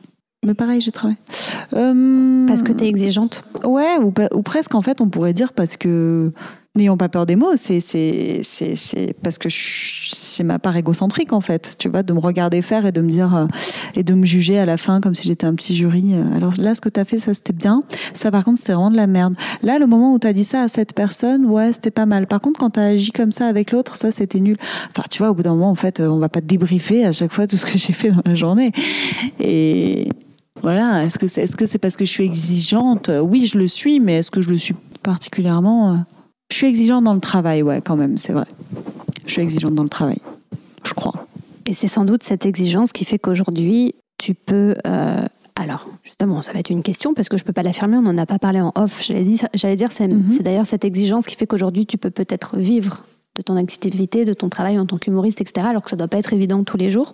[0.46, 1.18] Mais pareil, je travaille.
[1.74, 5.54] Euh, parce que tu es exigeante Ouais, ou, ou, presque en fait, on pourrait dire
[5.54, 6.32] parce que,
[6.76, 7.80] n'ayons pas peur des mots, c'est
[9.22, 12.92] parce que c'est ma part égocentrique en fait, tu vois, de me regarder faire et
[12.92, 13.46] de me dire, euh,
[13.96, 16.16] et de me juger à la fin comme si j'étais un petit jury.
[16.36, 17.84] Alors là, ce que tu as fait, ça c'était bien.
[18.16, 19.36] Ça par contre, c'était vraiment de la merde.
[19.62, 22.26] Là, le moment où tu as dit ça à cette personne, ouais, c'était pas mal.
[22.26, 24.58] Par contre, quand tu as agi comme ça avec l'autre, ça c'était nul.
[24.90, 27.34] Enfin, tu vois, au bout d'un moment, en fait, on va pas débriefer à chaque
[27.34, 28.72] fois tout ce que j'ai fait dans la journée.
[29.40, 30.10] Et,
[30.64, 33.12] voilà, est-ce que c'est est -ce c'est parce que je suis exigeante?
[33.22, 35.98] Oui, je le suis, mais est-ce que je le suis particulièrement euh,
[36.50, 38.46] Je suis exigeante dans le travail, ouais, quand même, c'est vrai.
[39.26, 40.20] Je suis exigeante dans le travail,
[40.86, 41.28] je crois.
[41.66, 44.76] Et c'est sans doute cette exigence qui fait qu'aujourd'hui, tu peux...
[44.88, 47.98] Euh, alors, justement, ça va être une question parce que je ne peux pas l'affirmer,
[47.98, 49.04] on n'en a pas parlé en off.
[49.04, 50.30] J'allais dire, dire mhm.
[50.30, 53.04] c'est d'ailleurs cette exigence qui fait qu'aujourd'hui, tu peux peut-être vivre
[53.36, 56.08] de ton activité, de ton travail en tant qu'humoriste, etc., alors que ça ne doit
[56.08, 57.14] pas être évident tous les jours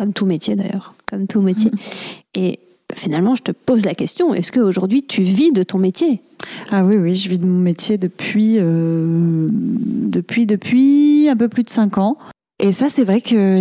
[0.00, 1.70] comme tout métier d'ailleurs, comme tout métier.
[2.34, 2.60] Et
[2.94, 6.22] finalement, je te pose la question, est-ce qu'aujourd'hui tu vis de ton métier?
[6.70, 11.64] Ah oui, oui, je vis de mon métier depuis, euh, depuis, depuis un peu plus
[11.64, 12.16] de cinq ans.
[12.62, 13.60] Et ça, c'est vrai que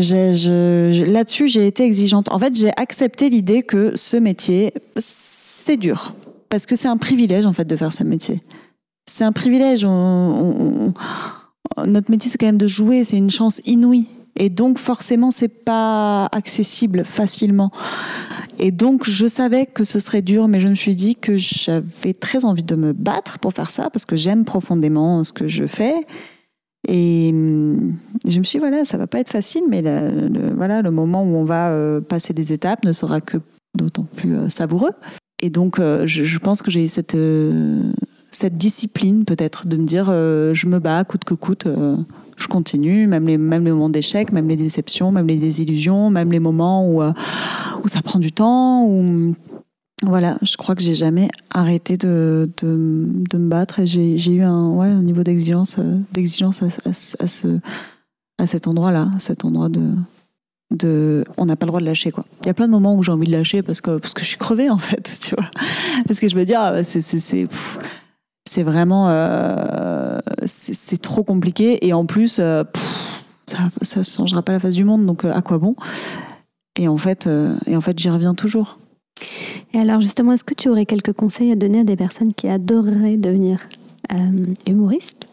[1.10, 2.32] là-dessus, j'ai été exigeante.
[2.32, 6.14] En fait, j'ai accepté l'idée que ce métier, c'est dur.
[6.50, 8.42] Parce que c'est un privilège, en fait, de faire ce métier.
[9.10, 9.84] C'est un privilège.
[9.84, 10.92] notre
[12.12, 13.06] métier, c'est quand même de jouer.
[13.06, 14.08] C'est une chance inouïe.
[14.40, 17.72] Et donc forcément, c'est pas accessible facilement.
[18.58, 22.14] Et donc je savais que ce serait dur, mais je me suis dit que j'avais
[22.14, 25.66] très envie de me battre pour faire ça parce que j'aime profondément ce que je
[25.66, 26.06] fais.
[26.88, 30.82] Et hum, je me suis dit, voilà, ça va pas être facile, mais le, voilà,
[30.82, 33.38] le moment où on va euh, passer des étapes ne sera que
[33.76, 34.94] d'autant plus euh, savoureux.
[35.42, 37.18] Et donc, euh, je, pense que j'ai eu cette,
[38.32, 41.68] cette discipline, peut-être, de me dire, je me bats coûte que coûte,
[42.40, 46.32] je continue, même les, même les moments d'échec, même les déceptions, même les désillusions, même
[46.32, 49.34] les moments où, où ça prend du temps, où
[50.04, 52.68] voilà, je crois que j'ai jamais arrêté de, de,
[53.38, 56.00] me battre et j'ai eu un, ouais, un niveau d'exigence euh,
[56.86, 57.60] à, ce,
[58.38, 59.94] à cet endroit-là, à cet endroit de,
[60.72, 62.24] de on n'a pas le droit de lâcher quoi.
[62.42, 64.22] Il y a plein de moments où j'ai envie de lâcher parce que parce que
[64.22, 65.50] je suis crevée en fait, tu vois.
[66.08, 67.48] Parce que je me dis ah, c'est
[68.50, 72.64] c'est vraiment euh, c'est trop compliqué et en plus euh,
[73.46, 75.76] ça ça changera pas la face du monde donc à quoi bon?
[76.78, 77.30] Et en fait
[77.68, 78.78] et en fait j'y reviens toujours.
[79.74, 82.48] Et alors justement, est-ce que tu aurais quelques conseils à donner à des personnes qui
[82.48, 83.60] adoreraient devenir
[84.12, 85.28] euh, humoristes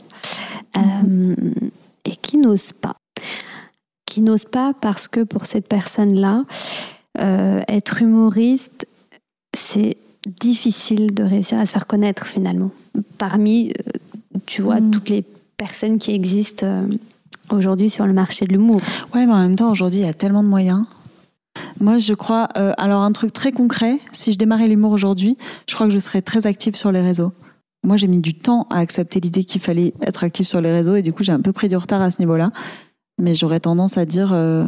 [0.76, 1.34] euh,
[2.04, 2.96] et qui n'osent pas?
[4.04, 6.44] Qui n'osent pas parce que pour cette personne-là,
[7.18, 8.86] euh, être humoriste,
[9.56, 9.96] c'est
[10.40, 12.70] difficile de réussir à se faire connaître finalement.
[13.18, 13.72] Parmi,
[14.46, 14.90] tu vois, mm.
[14.90, 15.24] toutes les
[15.56, 16.66] personnes qui existent
[17.50, 18.80] aujourd'hui sur le marché de l'humour.
[19.14, 20.84] Ouais, mais en même temps, aujourd'hui, il y a tellement de moyens.
[21.80, 22.48] Moi, je crois.
[22.56, 25.36] Euh, alors, un truc très concret, si je démarrais l'humour aujourd'hui,
[25.68, 27.32] je crois que je serais très active sur les réseaux.
[27.84, 30.96] Moi, j'ai mis du temps à accepter l'idée qu'il fallait être active sur les réseaux
[30.96, 32.50] et du coup, j'ai un peu pris du retard à ce niveau-là.
[33.20, 34.32] Mais j'aurais tendance à dire.
[34.32, 34.66] Euh,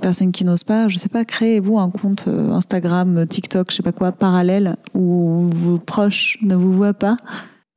[0.00, 3.82] personne qui n'ose pas, je sais pas, créez-vous un compte euh, Instagram, TikTok, je sais
[3.82, 7.16] pas quoi, parallèle, où vos proches ne vous voient pas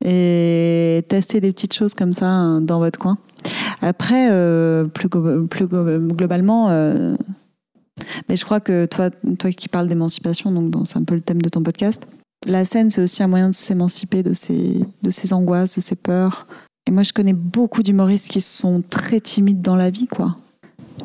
[0.04, 3.16] et testez des petites choses comme ça hein, dans votre coin.
[3.80, 4.28] Après,
[4.92, 6.68] plus, plus, globalement,
[8.28, 11.40] mais je crois que toi, toi qui parles d'émancipation, donc c'est un peu le thème
[11.40, 12.06] de ton podcast,
[12.46, 15.96] la scène, c'est aussi un moyen de s'émanciper de ses, de ses angoisses, de ses
[15.96, 16.46] peurs.
[16.86, 20.36] Et moi, je connais beaucoup d'humoristes qui sont très timides dans la vie, quoi.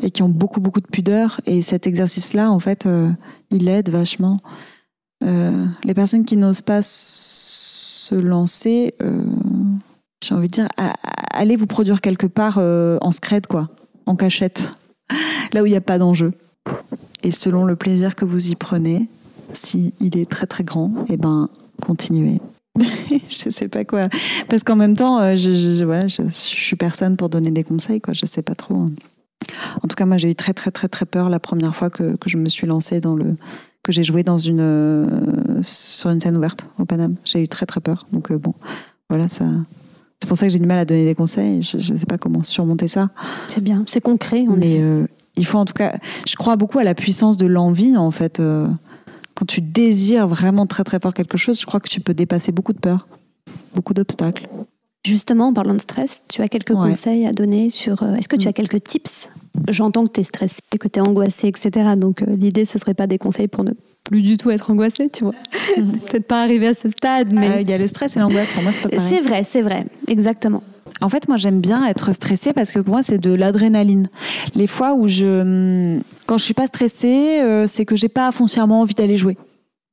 [0.02, 1.42] Et qui ont beaucoup, beaucoup de pudeur.
[1.46, 3.10] Et cet exercice-là, en fait, euh,
[3.52, 4.40] il aide vachement.
[5.24, 9.24] Euh, les personnes qui n'osent pas se lancer, euh,
[10.24, 10.70] j'ai envie de dire,
[11.34, 13.70] allez vous produire quelque part en scred, quoi,
[14.06, 14.72] en cachette,
[15.54, 16.32] là où il n'y a pas d'enjeu.
[17.24, 19.10] Et selon le plaisir que vous y prenez,
[19.54, 21.50] si il est très très grand, eh ben
[21.82, 22.40] continuez.
[23.28, 24.08] je sais pas quoi.
[24.48, 28.14] Parce qu'en même temps, je, je, je, suis personne pour donner des conseils, quoi.
[28.14, 28.90] Je sais pas trop.
[29.84, 32.16] En tout cas, moi, j'ai eu très très très très peur la première fois que,
[32.16, 33.36] que je me suis lancée dans le
[33.84, 37.16] que j'ai joué dans une euh, sur une scène ouverte au Paname.
[37.24, 38.08] J'ai eu très très peur.
[38.12, 38.54] Donc euh, bon,
[39.10, 39.46] voilà, ça.
[40.22, 41.62] C'est pour ça que j'ai du mal à donner des conseils.
[41.62, 43.10] Je ne sais pas comment surmonter ça.
[43.48, 44.46] C'est bien, c'est concret.
[44.50, 44.82] On Mais
[45.40, 48.40] il faut en tout cas, je crois beaucoup à la puissance de l'envie en fait.
[48.40, 48.68] Euh,
[49.36, 52.52] quand tu désires vraiment très très fort quelque chose, je crois que tu peux dépasser
[52.52, 53.08] beaucoup de peurs,
[53.74, 54.50] beaucoup d'obstacles.
[55.06, 58.04] Justement, en parlant de stress, tu as quelques conseils à donner sur.
[58.04, 58.54] Euh, est-ce que tu as mm.
[58.54, 59.30] quelques tips?
[59.70, 61.92] J'entends que tu es stressé, que tu es angoissé, etc.
[61.96, 63.72] Donc euh, l'idée, ce serait pas des conseils pour ne
[64.04, 65.36] plus du tout être angoissé, tu vois.
[65.78, 65.92] Mm.
[66.08, 67.62] Peut-être pas arriver à ce stade, mais.
[67.62, 69.08] Il y a le stress et l'angoisse, pour moi, c'est pas pareil.
[69.08, 70.64] C'est vrai, c'est vrai, exactement.
[71.02, 74.10] En fait, moi, j'aime bien être stressée parce que pour moi, c'est de l'adrénaline.
[74.56, 78.82] Les fois où je, quand je suis pas stressée, euh, c'est que j'ai pas foncièrement
[78.82, 79.38] envie d'aller jouer.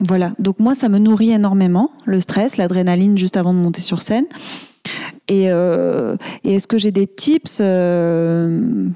[0.00, 0.32] Voilà.
[0.38, 4.26] Donc moi, ça me nourrit énormément le stress, l'adrénaline juste avant de monter sur scène.
[5.28, 8.88] Et, euh, est-ce que j'ai des tips euh,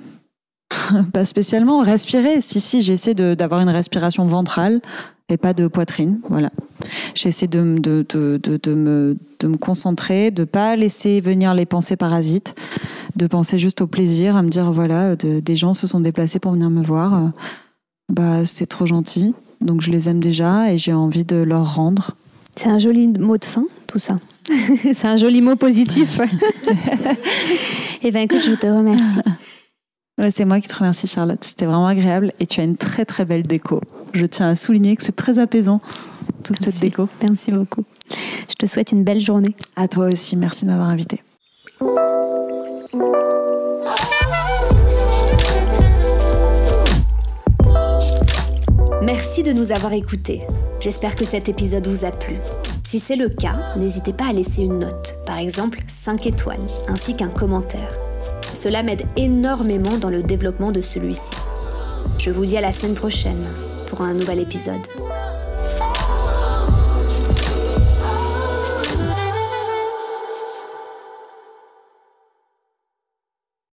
[1.12, 1.82] Pas spécialement.
[1.82, 2.40] Respirer.
[2.40, 4.80] Si si, j'essaie d'avoir une respiration ventrale
[5.28, 6.20] et pas de poitrine.
[6.28, 6.50] Voilà.
[7.14, 12.54] J'essaie de, me, de me concentrer, de pas laisser venir les pensées parasites,
[13.16, 16.52] de penser juste au plaisir, à me dire voilà, des gens se sont déplacés pour
[16.52, 17.30] venir me voir.
[18.10, 19.34] Bah, c'est trop gentil.
[19.60, 22.16] Donc je les aime déjà et j'ai envie de leur rendre.
[22.56, 24.18] C'est un joli mot de fin, tout ça.
[24.95, 26.20] c'est un joli mot positif.
[28.03, 29.20] eh bien, écoute, je te remercie.
[30.30, 31.43] c'est moi qui te remercie, Charlotte.
[31.43, 33.80] C'était vraiment agréable et tu as une très très belle déco.
[34.12, 35.80] Je tiens à souligner que c'est très apaisant,
[36.43, 37.09] toute cette déco.
[37.22, 37.84] Merci beaucoup.
[38.49, 39.55] Je te souhaite une belle journée.
[39.76, 40.36] À toi aussi.
[40.36, 41.22] Merci de m'avoir invité.
[49.03, 50.43] Merci de nous avoir écoutés.
[50.78, 52.36] J'espère que cet épisode vous a plu.
[52.91, 57.14] Si c'est le cas, n'hésitez pas à laisser une note, par exemple 5 étoiles, ainsi
[57.14, 57.93] qu'un commentaire.
[58.53, 61.36] Cela m'aide énormément dans le développement de celui-ci.
[62.18, 63.47] Je vous dis à la semaine prochaine
[63.86, 64.84] pour un nouvel épisode.